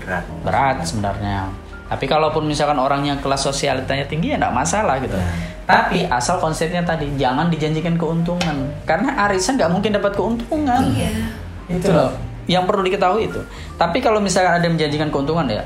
[0.00, 1.50] berat, berat sebenarnya.
[1.86, 5.14] Tapi kalaupun misalkan orangnya kelas sosialitanya tinggi ya tidak masalah gitu.
[5.14, 5.30] Ya.
[5.66, 10.82] Tapi asal konsepnya tadi jangan dijanjikan keuntungan karena arisan nggak mungkin dapat keuntungan.
[10.94, 11.10] Iya.
[11.70, 12.10] Itu loh.
[12.46, 13.42] Yang perlu diketahui itu.
[13.74, 15.62] Tapi kalau misalkan ada yang menjanjikan keuntungan ya,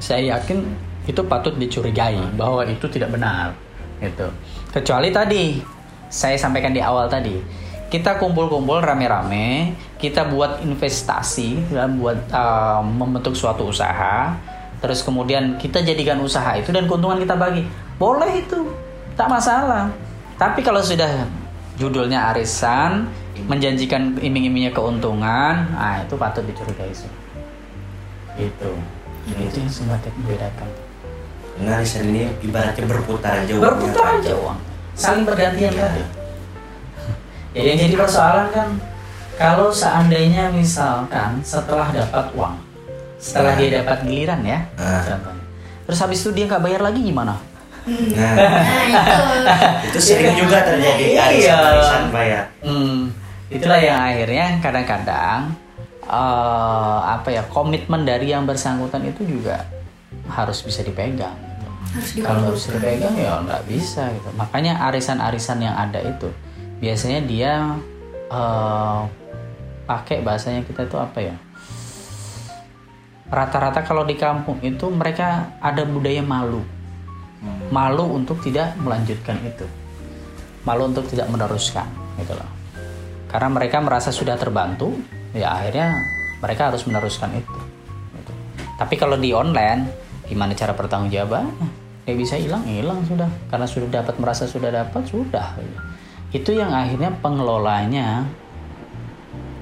[0.00, 0.64] saya yakin
[1.04, 3.52] itu patut dicurigai bahwa itu tidak benar.
[4.00, 4.28] Gitu.
[4.72, 5.60] Kecuali tadi
[6.08, 9.70] saya sampaikan di awal tadi kita kumpul-kumpul rame-rame,
[10.04, 14.36] kita buat investasi dan buat uh, membentuk suatu usaha,
[14.84, 17.64] terus kemudian kita jadikan usaha itu dan keuntungan kita bagi,
[17.96, 18.68] boleh itu,
[19.16, 19.88] tak masalah.
[20.36, 21.24] Tapi kalau sudah
[21.80, 23.08] judulnya arisan,
[23.48, 27.08] menjanjikan iming-imingnya keuntungan, nah itu patut dicurigai sih.
[28.36, 28.70] Itu,
[29.32, 30.68] ya, itu yang sebenarnya membedakan.
[31.54, 34.58] Nah, arisan ini ibaratnya berputar aja Berputar aja uang,
[34.98, 35.86] saling bergantian ya.
[35.86, 36.24] tadi
[37.54, 38.68] ya yang jadi persoalan kan
[39.34, 42.56] kalau seandainya misalkan setelah dapat uang
[43.18, 45.00] setelah dia dapat giliran ya uh.
[45.00, 45.44] contohnya.
[45.84, 47.36] Terus habis itu dia nggak bayar lagi gimana?
[47.84, 49.04] Nah, nah
[49.84, 49.92] itu.
[49.92, 51.60] Itu sering juga terjadi iya.
[51.60, 52.48] arisan bayar.
[52.64, 53.12] Hmm,
[53.52, 55.52] itulah yang akhirnya kadang-kadang
[56.08, 59.68] uh, apa ya komitmen dari yang bersangkutan itu juga
[60.32, 61.36] harus bisa dipegang
[61.92, 64.28] harus kalau harus dipegang ya nggak bisa gitu.
[64.40, 66.32] Makanya arisan-arisan yang ada itu
[66.80, 67.52] biasanya dia
[68.32, 69.04] uh,
[69.84, 71.36] pakai bahasanya kita itu apa ya?
[73.28, 76.64] Rata-rata kalau di kampung itu mereka ada budaya malu.
[77.44, 77.68] Hmm.
[77.68, 79.68] malu untuk tidak melanjutkan itu.
[80.64, 81.84] Malu untuk tidak meneruskan
[82.16, 82.48] gitu loh.
[83.28, 84.96] Karena mereka merasa sudah terbantu
[85.36, 85.92] ya akhirnya
[86.40, 87.58] mereka harus meneruskan itu
[88.16, 88.32] gitu.
[88.78, 89.90] tapi kalau di online
[90.24, 91.52] gimana cara pertanggungjawaban?
[92.04, 93.28] Ya bisa hilang hilang sudah.
[93.52, 95.56] Karena sudah dapat merasa sudah dapat sudah.
[96.32, 98.24] Itu yang akhirnya pengelolanya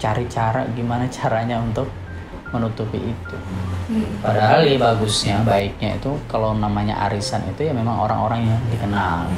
[0.02, 1.86] cari cara gimana caranya untuk
[2.50, 3.36] menutupi itu.
[4.18, 9.30] Padahal ya bagusnya, baiknya itu kalau namanya arisan itu ya memang orang-orang yang dikenal.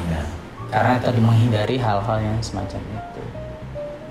[0.73, 3.23] Karena tadi menghindari hal-hal yang semacam itu.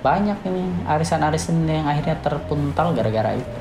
[0.00, 3.58] Banyak ini arisan-arisan yang akhirnya terpuntal gara-gara itu.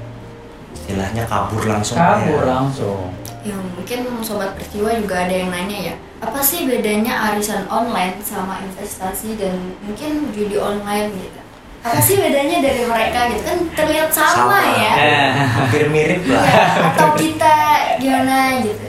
[0.77, 1.97] Istilahnya kabur langsung.
[1.97, 2.51] Kabur ya.
[2.53, 3.01] langsung.
[3.43, 8.63] Ya mungkin sobat peristiwa juga ada yang nanya ya apa sih bedanya arisan online sama
[8.63, 11.42] investasi dan mungkin judi online gitu
[11.83, 13.43] apa sih bedanya dari mereka gitu?
[13.43, 14.59] Kan terlihat sama, sama.
[14.79, 14.93] ya.
[15.35, 16.47] Hampir mirip lah.
[16.47, 16.63] Ya,
[16.95, 17.55] atau kita
[17.99, 18.87] gimana gitu?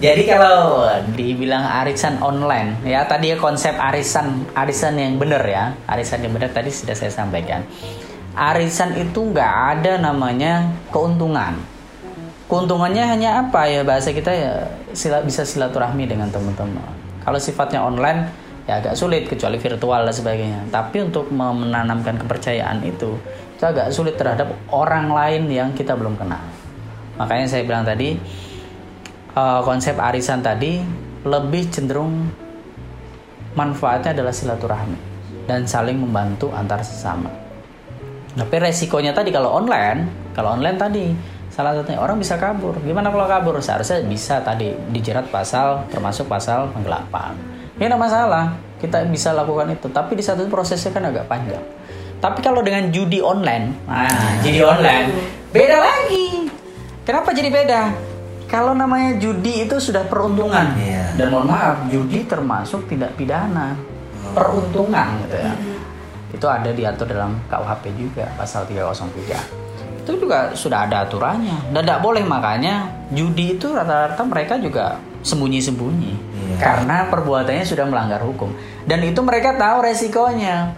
[0.00, 5.76] Jadi kalau dibilang arisan online ya tadi ya konsep arisan arisan yang benar ya.
[5.84, 7.60] Arisan yang benar tadi sudah saya sampaikan.
[8.32, 11.60] Arisan itu nggak ada namanya keuntungan.
[12.48, 13.84] Keuntungannya hanya apa ya?
[13.84, 14.52] Bahasa kita ya
[14.96, 16.88] sila, bisa silaturahmi dengan teman-teman.
[17.24, 20.60] Kalau sifatnya online ya agak sulit kecuali virtual dan sebagainya.
[20.72, 23.16] Tapi untuk menanamkan kepercayaan itu
[23.54, 26.42] itu agak sulit terhadap orang lain yang kita belum kenal.
[27.16, 28.18] Makanya saya bilang tadi
[29.38, 30.82] uh, konsep arisan tadi
[31.24, 32.28] lebih cenderung
[33.54, 34.98] manfaatnya adalah silaturahmi
[35.46, 37.30] dan saling membantu antar sesama.
[38.34, 41.14] Tapi resikonya tadi kalau online kalau online tadi
[41.54, 42.74] salah satunya orang bisa kabur.
[42.82, 43.62] Gimana kalau kabur?
[43.62, 48.54] Seharusnya bisa tadi dijerat pasal termasuk pasal penggelapan ini tidak masalah.
[48.78, 49.90] Kita bisa lakukan itu.
[49.90, 51.62] Tapi di satu prosesnya kan agak panjang.
[52.22, 55.12] Tapi kalau dengan judi online nah judi online
[55.52, 56.48] beda lagi.
[57.04, 57.82] Kenapa jadi beda?
[58.48, 60.72] Kalau namanya judi itu sudah peruntungan.
[60.80, 61.12] Yeah.
[61.20, 63.76] dan mohon maaf judi termasuk tidak pidana.
[64.32, 65.52] Peruntungan gitu ya.
[66.32, 69.64] Itu ada diatur dalam KUHP juga pasal 303
[70.04, 71.72] itu juga sudah ada aturannya.
[71.72, 76.62] Dan tidak boleh makanya judi itu rata-rata mereka juga sembunyi-sembunyi Iya.
[76.62, 78.54] karena perbuatannya sudah melanggar hukum.
[78.86, 80.72] Dan itu mereka tahu resikonya.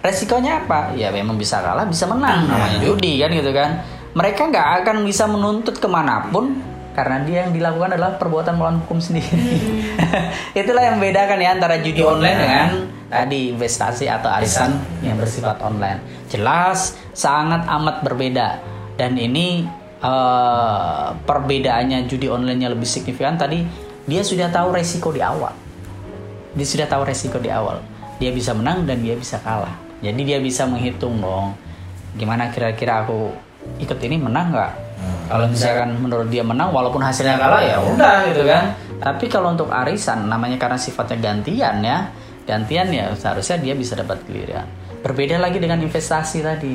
[0.00, 0.96] Resikonya apa?
[0.96, 2.48] Ya memang bisa kalah bisa menang.
[2.48, 3.70] Namanya judi kan gitu kan.
[4.16, 6.58] Mereka nggak akan bisa menuntut ke mana pun
[6.90, 9.30] karena dia yang dilakukan adalah perbuatan melawan hukum sendiri.
[10.58, 12.68] Itulah yang membedakan ya antara judi online dengan
[13.06, 14.74] tadi investasi atau arisan
[15.06, 16.26] yang bersifat online.
[16.26, 18.58] Jelas sangat amat berbeda.
[18.98, 19.62] Dan ini
[20.02, 23.38] eh, perbedaannya judi online-nya lebih signifikan.
[23.38, 25.54] Tadi dia sudah tahu resiko di awal.
[26.58, 27.78] Dia sudah tahu resiko di awal.
[28.18, 29.78] Dia bisa menang dan dia bisa kalah.
[30.02, 31.54] Jadi dia bisa menghitung dong
[32.10, 33.30] gimana kira-kira aku
[33.78, 34.72] ikut ini menang nggak?
[35.30, 38.74] Kalau misalkan menurut dia menang walaupun hasilnya kalah ya udah gitu kan?
[38.98, 42.10] Tapi kalau untuk arisan namanya karena sifatnya gantian ya.
[42.48, 44.66] Gantian ya seharusnya dia bisa dapat giliran.
[45.06, 46.74] Berbeda lagi dengan investasi tadi.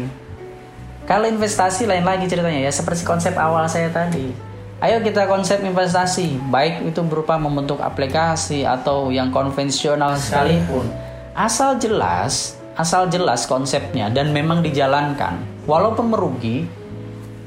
[1.05, 4.54] Kalau investasi lain lagi ceritanya ya seperti konsep awal saya tadi.
[4.83, 10.91] Ayo kita konsep investasi, baik itu berupa membentuk aplikasi atau yang konvensional sekalipun.
[11.31, 15.39] Asal jelas, asal jelas konsepnya dan memang dijalankan.
[15.63, 16.67] Walaupun merugi,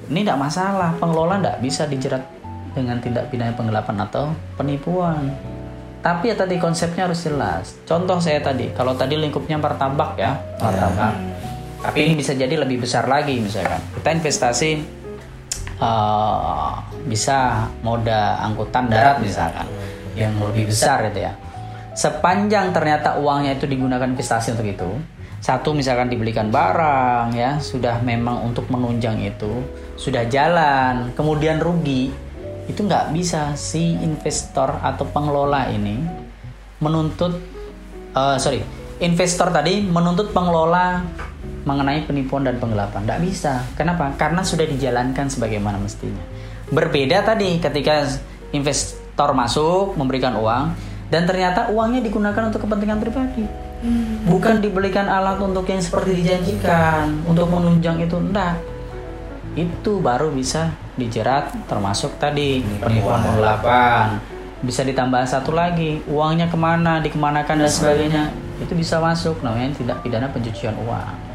[0.09, 0.97] ini tidak masalah.
[0.97, 2.25] Pengelola tidak bisa dijerat
[2.73, 5.29] dengan tindak pidana penggelapan atau penipuan.
[6.01, 7.77] Tapi ya tadi konsepnya harus jelas.
[7.85, 10.33] Contoh saya tadi, kalau tadi lingkupnya martabak ya,
[10.64, 11.12] martabak.
[11.85, 13.85] Tapi ini bisa jadi lebih besar lagi misalkan.
[14.01, 14.98] Kita investasi
[15.79, 16.71] eh,
[17.09, 19.67] bisa moda angkutan darat misalkan
[20.19, 21.33] yang lebih besar itu ya.
[21.99, 24.91] Sepanjang ternyata uangnya itu digunakan investasi untuk itu,
[25.43, 29.67] satu misalkan dibelikan barang ya, sudah memang untuk menunjang itu,
[29.99, 32.14] sudah jalan, kemudian rugi,
[32.69, 36.05] itu nggak bisa si investor atau pengelola ini
[36.79, 37.35] menuntut
[38.14, 38.61] eh, sorry
[39.01, 41.03] investor tadi menuntut pengelola
[41.68, 43.04] mengenai penipuan dan penggelapan.
[43.04, 43.61] Tidak bisa.
[43.76, 44.09] Kenapa?
[44.16, 46.24] Karena sudah dijalankan sebagaimana mestinya.
[46.72, 48.09] Berbeda tadi ketika
[48.57, 50.72] investor masuk memberikan uang
[51.12, 53.44] dan ternyata uangnya digunakan untuk kepentingan pribadi.
[54.24, 58.59] Bukan dibelikan alat untuk yang seperti dijanjikan untuk menunjang itu enggak
[59.59, 64.22] itu baru bisa dijerat termasuk tadi penipuan penggelapan.
[64.59, 68.24] bisa ditambah satu lagi uangnya ke mana dikemanakan dan sebagainya.
[68.59, 71.28] itu bisa masuk namanya tidak pidana pencucian uang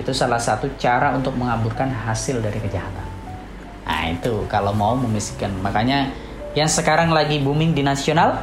[0.00, 3.06] itu salah satu cara untuk mengaburkan hasil dari kejahatan
[3.84, 6.08] nah itu kalau mau memisikan makanya
[6.56, 8.40] yang sekarang lagi booming di nasional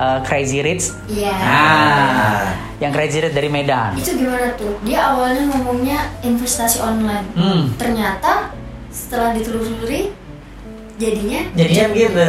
[0.00, 1.34] eh, Crazy Rich Iya.
[1.34, 2.40] nah
[2.78, 4.78] yang Crazy Rich dari Medan Itu gimana tuh?
[4.86, 7.26] Dia awalnya ngomongnya investasi online.
[7.34, 7.74] Hmm.
[7.74, 8.54] Ternyata
[8.88, 10.14] setelah ditelusuri
[10.98, 12.28] jadinya jadinya gitu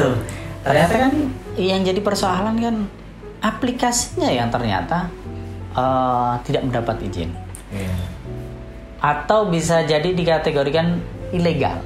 [0.62, 1.14] ternyata kan
[1.58, 2.76] yang jadi persoalan kan
[3.42, 5.10] aplikasinya yang ternyata
[5.74, 7.30] eh, tidak mendapat izin
[7.70, 7.94] Iya.
[9.00, 11.00] Atau bisa jadi dikategorikan
[11.32, 11.80] ilegal.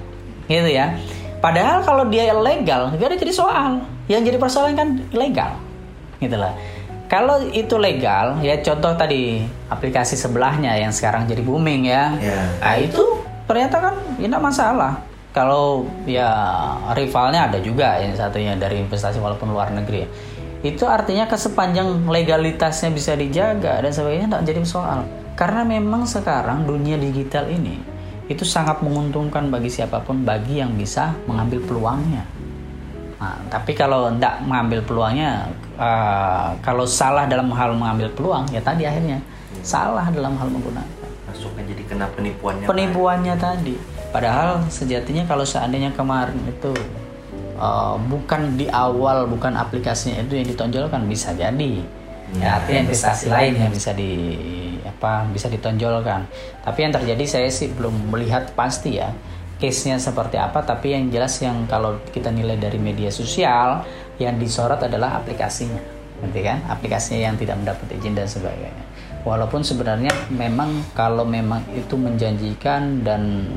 [0.49, 0.97] Gitu ya.
[1.39, 3.71] Padahal kalau dia ilegal gak ada jadi soal.
[4.08, 5.56] Yang jadi persoalan kan ilegal
[6.19, 6.56] gitu lah.
[7.12, 12.15] Kalau itu legal ya contoh tadi aplikasi sebelahnya yang sekarang jadi booming ya.
[12.17, 12.41] Iya.
[12.58, 13.04] nah itu
[13.45, 14.93] ternyata kan ya tidak masalah.
[15.34, 16.30] Kalau ya
[16.93, 20.10] rivalnya ada juga yang satunya dari investasi walaupun luar negeri ya.
[20.63, 26.98] itu artinya kesepanjang legalitasnya bisa dijaga dan sebagainya tidak jadi soal karena memang sekarang dunia
[26.98, 27.82] digital ini
[28.32, 32.24] itu sangat menguntungkan bagi siapa pun bagi yang bisa mengambil peluangnya
[33.24, 35.48] Nah, tapi kalau tidak mengambil peluangnya,
[35.80, 39.24] eh, kalau salah dalam hal mengambil peluang, ya tadi akhirnya
[39.63, 40.91] salah dalam hal menggunakan
[41.32, 42.67] Masuknya jadi kena penipuannya.
[42.67, 43.80] penipuannya tadi.
[44.12, 46.76] Padahal sejatinya kalau seandainya kemarin itu
[47.56, 51.80] eh, bukan di awal, bukan aplikasinya itu yang ditonjolkan bisa jadi.
[52.34, 54.12] Ya, artinya investasi lain yang bisa di
[55.04, 56.24] apa bisa ditonjolkan.
[56.63, 59.12] Tapi yang terjadi saya sih belum melihat pasti ya
[59.60, 60.63] case-nya seperti apa.
[60.63, 63.84] Tapi yang jelas yang kalau kita nilai dari media sosial
[64.16, 65.84] yang disorot adalah aplikasinya,
[66.24, 66.63] ngerti kan?
[66.72, 68.84] Aplikasinya yang tidak mendapat izin dan sebagainya.
[69.28, 73.48] Walaupun sebenarnya memang kalau memang itu menjanjikan dan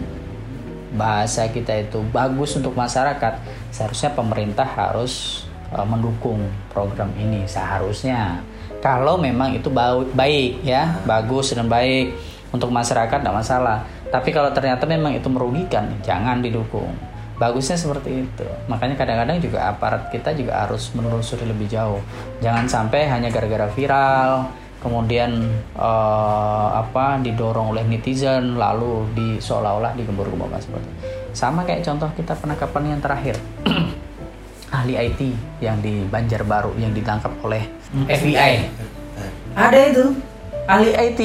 [0.95, 3.39] bahasa kita itu bagus untuk masyarakat,
[3.71, 8.43] seharusnya pemerintah harus uh, mendukung program ini seharusnya.
[8.87, 9.67] Kalau memang itu
[10.15, 12.15] baik ya, bagus dan baik
[12.55, 13.83] untuk masyarakat tidak masalah.
[14.15, 16.95] Tapi kalau ternyata memang itu merugikan, jangan didukung.
[17.35, 18.47] Bagusnya seperti itu.
[18.71, 21.99] Makanya kadang-kadang juga aparat kita juga harus menelusuri lebih jauh.
[22.39, 25.35] Jangan sampai hanya gara-gara viral, kemudian
[25.75, 31.03] eh, apa didorong oleh netizen lalu di seolah-olah digembur-gemburkan seperti itu.
[31.35, 33.35] Sama kayak contoh kita penangkapan yang terakhir.
[34.77, 35.21] ahli IT
[35.65, 37.65] yang di Banjarbaru yang ditangkap oleh
[38.05, 38.69] FBI.
[39.57, 40.05] Ada itu
[40.69, 41.21] ahli IT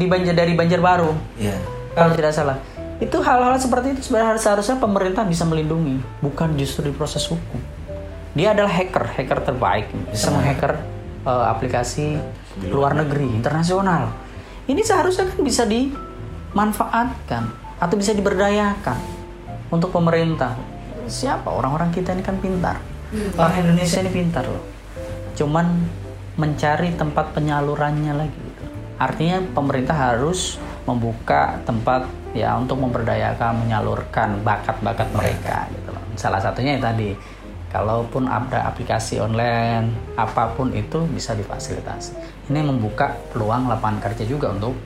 [0.00, 1.12] di Banjar dari Banjarbaru.
[1.36, 1.56] Iya.
[1.96, 2.60] kalau tidak salah.
[2.96, 7.60] itu hal-hal seperti itu sebenarnya seharusnya pemerintah bisa melindungi bukan justru di proses hukum.
[8.32, 9.88] Dia adalah hacker hacker terbaik.
[10.12, 10.80] Bisa menghacker
[11.28, 12.16] uh, aplikasi
[12.68, 12.96] luar.
[12.96, 14.12] negeri internasional.
[14.64, 17.42] Ini seharusnya kan bisa dimanfaatkan
[17.76, 18.96] atau bisa diberdayakan
[19.68, 20.56] untuk pemerintah
[21.08, 21.48] siapa?
[21.50, 22.78] Orang-orang kita ini kan pintar.
[23.38, 24.64] Orang Indonesia ini pintar loh.
[25.38, 25.66] Cuman
[26.36, 28.64] mencari tempat penyalurannya lagi gitu.
[28.96, 36.04] artinya pemerintah harus membuka tempat ya untuk memberdayakan menyalurkan bakat-bakat mereka gitu loh.
[36.16, 37.16] Salah satunya yang tadi
[37.72, 42.12] kalaupun ada aplikasi online apa pun itu bisa difasilitasi.
[42.52, 44.76] Ini membuka peluang lapangan kerja juga untuk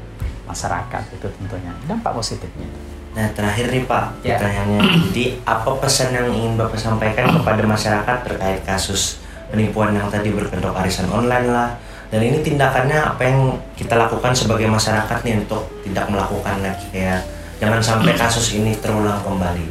[0.46, 1.70] masyarakat itu tentunya.
[1.86, 4.38] Dampak positifnya Nah terakhir nih Pak Ya.
[4.38, 4.80] pertanyaannya.
[5.10, 9.18] Jadi apa pesan yang ingin Bapak sampaikan kepada masyarakat terkait kasus
[9.50, 11.70] penipuan yang tadi berkedok arisan online lah?
[12.10, 16.86] Dan ini tindakannya apa yang kita lakukan sebagai masyarakat nih untuk tidak melakukan lagi?
[16.90, 17.22] Kayak
[17.60, 19.68] Jangan sampai kasus ini terulang kembali.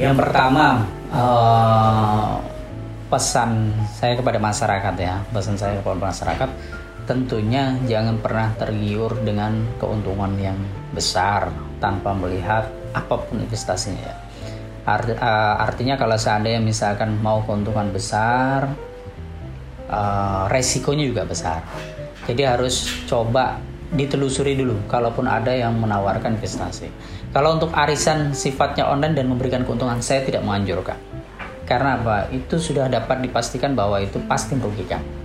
[0.00, 0.80] Yang pertama
[1.12, 2.32] eh,
[3.12, 6.48] pesan saya kepada masyarakat ya, pesan saya kepada masyarakat
[7.08, 10.60] tentunya jangan pernah tergiur dengan keuntungan yang
[10.92, 11.48] besar
[11.80, 14.16] tanpa melihat apa pun investasinya ya.
[14.84, 18.68] Art- eh, artinya kalau seandainya misalkan mau keuntungan besar,
[19.88, 21.64] eh, resikonya juga besar.
[22.28, 23.56] Jadi harus coba
[23.88, 26.92] ditelusuri dulu kalaupun ada yang menawarkan investasi.
[27.32, 31.00] Kalau untuk arisan sifatnya online dan memberikan keuntungan saya tidak menganjurkan.
[31.64, 32.28] Karena apa?
[32.32, 35.17] Itu sudah dapat dipastikan bahwa itu pasti merugikan.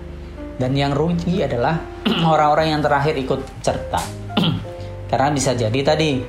[0.63, 1.75] Dan yang rugi adalah
[2.31, 3.99] orang-orang yang terakhir ikut serta.
[5.11, 6.23] Karena bisa jadi tadi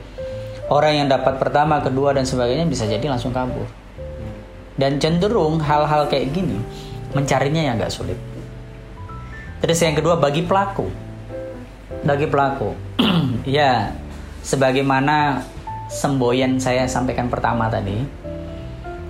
[0.74, 3.70] orang yang dapat pertama, kedua dan sebagainya bisa jadi langsung kabur.
[4.74, 6.58] Dan cenderung hal-hal kayak gini
[7.14, 8.18] mencarinya yang nggak sulit.
[9.62, 10.90] Terus yang kedua bagi pelaku,
[12.02, 12.74] bagi pelaku,
[13.46, 13.94] ya
[14.42, 15.46] sebagaimana
[15.86, 18.02] semboyan saya sampaikan pertama tadi,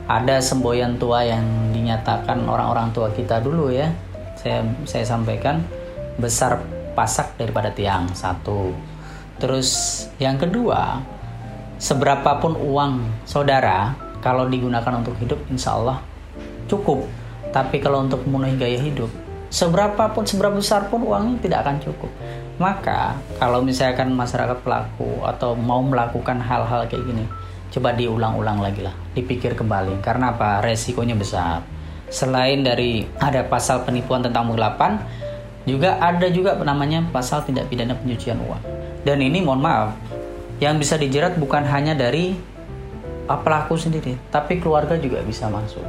[0.05, 3.89] ada semboyan tua yang dinyatakan orang-orang tua kita dulu ya.
[4.45, 5.65] Saya saya sampaikan
[6.21, 6.61] besar
[6.93, 8.77] pasak daripada tiang satu.
[9.41, 11.01] Terus yang kedua,
[11.81, 15.99] seberapapun uang saudara kalau digunakan untuk hidup insya Allah
[16.69, 17.05] cukup.
[17.51, 19.11] Tapi kalau untuk memenuhi gaya hidup,
[19.47, 22.11] seberapapun seberapa besar pun uangnya tidak akan cukup.
[22.59, 27.25] Maka kalau misalkan masyarakat pelaku atau mau melakukan hal-hal kayak gini,
[27.71, 30.03] coba diulang-ulang lagi lah, dipikir kembali.
[30.03, 30.63] Karena apa?
[30.63, 31.74] Resikonya besar.
[32.13, 35.01] Selain dari ada pasal penipuan tentang penggelapan,
[35.65, 38.63] juga ada juga namanya pasal tindak pidana pencucian uang.
[39.05, 39.97] Dan ini mohon maaf,
[40.61, 42.37] yang bisa dijerat bukan hanya dari
[43.29, 45.85] uh, pelaku sendiri, tapi keluarga juga bisa masuk.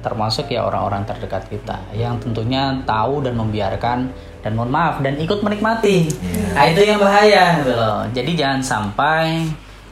[0.00, 4.08] Termasuk ya orang-orang terdekat kita yang tentunya tahu dan membiarkan
[4.40, 6.08] dan mohon maaf dan ikut menikmati.
[6.56, 8.08] Nah, itu yang bahaya loh.
[8.08, 9.44] Jadi jangan sampai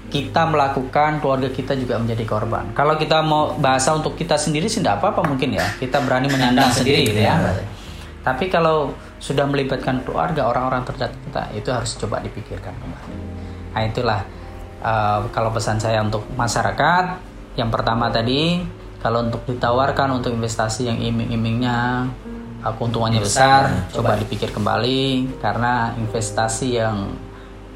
[0.09, 2.73] kita melakukan keluarga kita juga menjadi korban.
[2.73, 5.67] Kalau kita mau bahasa untuk kita sendiri sih tidak apa-apa mungkin ya.
[5.77, 7.37] Kita berani menyandang sendiri gitu ya.
[8.25, 13.17] Tapi kalau sudah melibatkan keluarga orang-orang terdekat kita itu harus coba dipikirkan kembali.
[13.75, 14.21] Nah itulah
[14.83, 17.05] uh, kalau pesan saya untuk masyarakat
[17.59, 18.63] yang pertama tadi
[18.99, 22.09] kalau untuk ditawarkan untuk investasi yang iming-imingnya
[22.63, 27.15] uh, keuntungannya besar, coba dipikir kembali karena investasi yang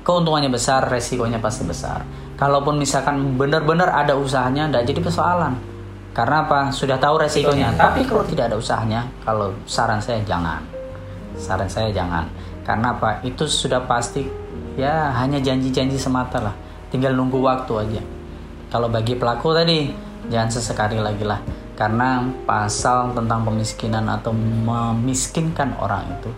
[0.03, 2.03] keuntungannya besar, resikonya pasti besar.
[2.37, 5.55] Kalaupun misalkan benar-benar ada usahanya, tidak jadi persoalan.
[6.13, 6.69] Karena apa?
[6.69, 7.73] Sudah tahu resikonya.
[7.73, 10.61] Tapi kalau tidak ada usahanya, kalau saran saya jangan.
[11.41, 12.29] Saran saya jangan.
[12.63, 13.25] Karena apa?
[13.25, 14.29] Itu sudah pasti
[14.77, 16.55] ya hanya janji-janji semata lah.
[16.93, 18.03] Tinggal nunggu waktu aja.
[18.69, 19.89] Kalau bagi pelaku tadi,
[20.29, 21.41] jangan sesekali lagi lah.
[21.73, 26.31] Karena pasal tentang pemiskinan atau memiskinkan orang itu,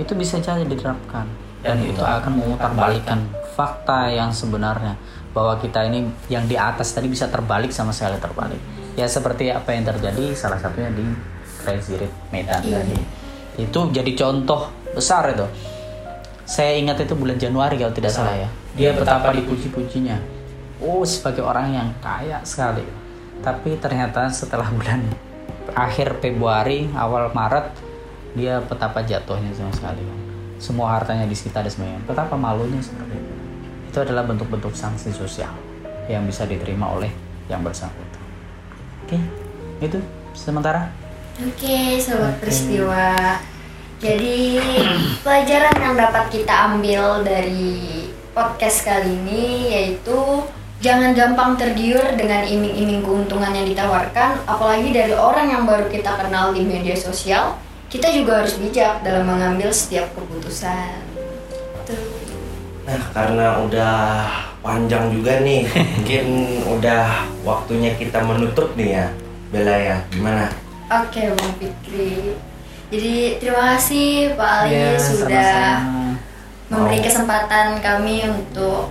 [0.00, 1.28] itu bisa saja diterapkan.
[1.60, 3.18] Dan itu akan memutarbalikkan
[3.52, 4.94] fakta yang sebenarnya
[5.32, 8.60] bahwa kita ini yang di atas tadi bisa terbalik sama sekali terbalik.
[8.98, 11.04] Ya seperti apa yang terjadi salah satunya di
[11.62, 12.96] Crazy Rich Medan tadi.
[13.58, 15.46] Itu jadi contoh besar itu.
[16.48, 18.48] Saya ingat itu bulan Januari kalau tidak salah ya.
[18.74, 20.16] Dia betapa dipuji-pujinya.
[20.80, 22.82] Oh sebagai orang yang kaya sekali.
[23.38, 25.04] Tapi ternyata setelah bulan
[25.76, 27.70] akhir Februari awal Maret
[28.34, 30.02] dia betapa jatuhnya sama sekali.
[30.58, 32.02] Semua hartanya disita dan sebagainya.
[32.02, 33.37] Betapa malunya seperti itu.
[33.88, 35.50] Itu adalah bentuk-bentuk sanksi sosial
[36.12, 37.08] yang bisa diterima oleh
[37.48, 38.22] yang bersangkutan.
[39.08, 39.16] Oke,
[39.80, 39.98] itu
[40.36, 40.92] sementara.
[41.40, 43.40] Oke, sobat peristiwa.
[43.98, 44.60] Jadi
[45.24, 50.44] pelajaran yang dapat kita ambil dari podcast kali ini yaitu
[50.78, 56.54] jangan gampang tergiur dengan iming-iming keuntungan yang ditawarkan, apalagi dari orang yang baru kita kenal
[56.54, 57.58] di media sosial.
[57.88, 61.17] Kita juga harus bijak dalam mengambil setiap keputusan.
[62.88, 63.96] Nah, karena udah
[64.58, 65.68] panjang juga nih,
[66.00, 66.24] mungkin
[66.64, 67.04] udah
[67.44, 69.06] waktunya kita menutup nih ya,
[69.52, 69.96] Bella ya.
[70.08, 70.48] Gimana?
[70.88, 72.32] Oke Bang Fikri.
[72.88, 76.16] Jadi terima kasih Pak Ali Ya, sudah sama-sama.
[76.72, 77.04] memberi Mau.
[77.04, 78.88] kesempatan kami untuk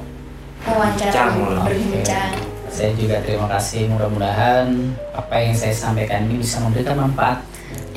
[0.61, 1.33] wawancara
[1.65, 2.37] berbincang.
[2.69, 3.89] Saya juga terima kasih.
[3.89, 4.69] Mudah-mudahan
[5.09, 7.41] apa yang saya sampaikan ini bisa memberikan manfaat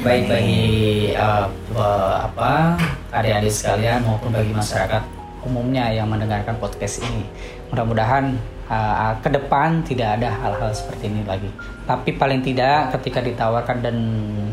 [0.00, 0.64] baik bagi
[1.12, 2.80] eh, be- apa
[3.12, 5.04] adik-adik sekalian maupun bagi masyarakat
[5.44, 7.24] umumnya yang mendengarkan podcast ini.
[7.72, 8.36] Mudah-mudahan
[8.68, 11.50] eh, ke depan tidak ada hal-hal seperti ini lagi.
[11.86, 13.96] Tapi paling tidak ketika ditawarkan dan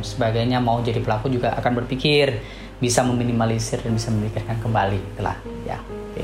[0.01, 2.41] sebagainya mau jadi pelaku juga akan berpikir
[2.77, 5.77] bisa meminimalisir dan bisa memikirkan kembali itulah ya.
[5.81, 6.23] Oke.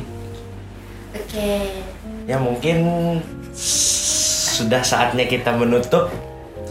[1.17, 1.49] Oke.
[2.29, 2.77] Ya mungkin
[4.53, 6.13] sudah saatnya kita menutup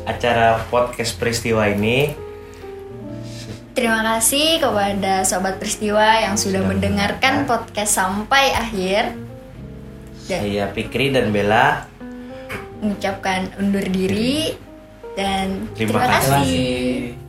[0.06, 2.31] acara podcast peristiwa ini.
[3.72, 9.16] Terima kasih kepada sobat peristiwa yang sudah Sudah mendengarkan podcast sampai akhir.
[10.28, 11.88] Dan Saya Fikri dan Bella.
[12.82, 14.58] mengucapkan undur diri
[15.14, 16.34] dan Terima terima kasih.
[16.34, 17.21] kasih.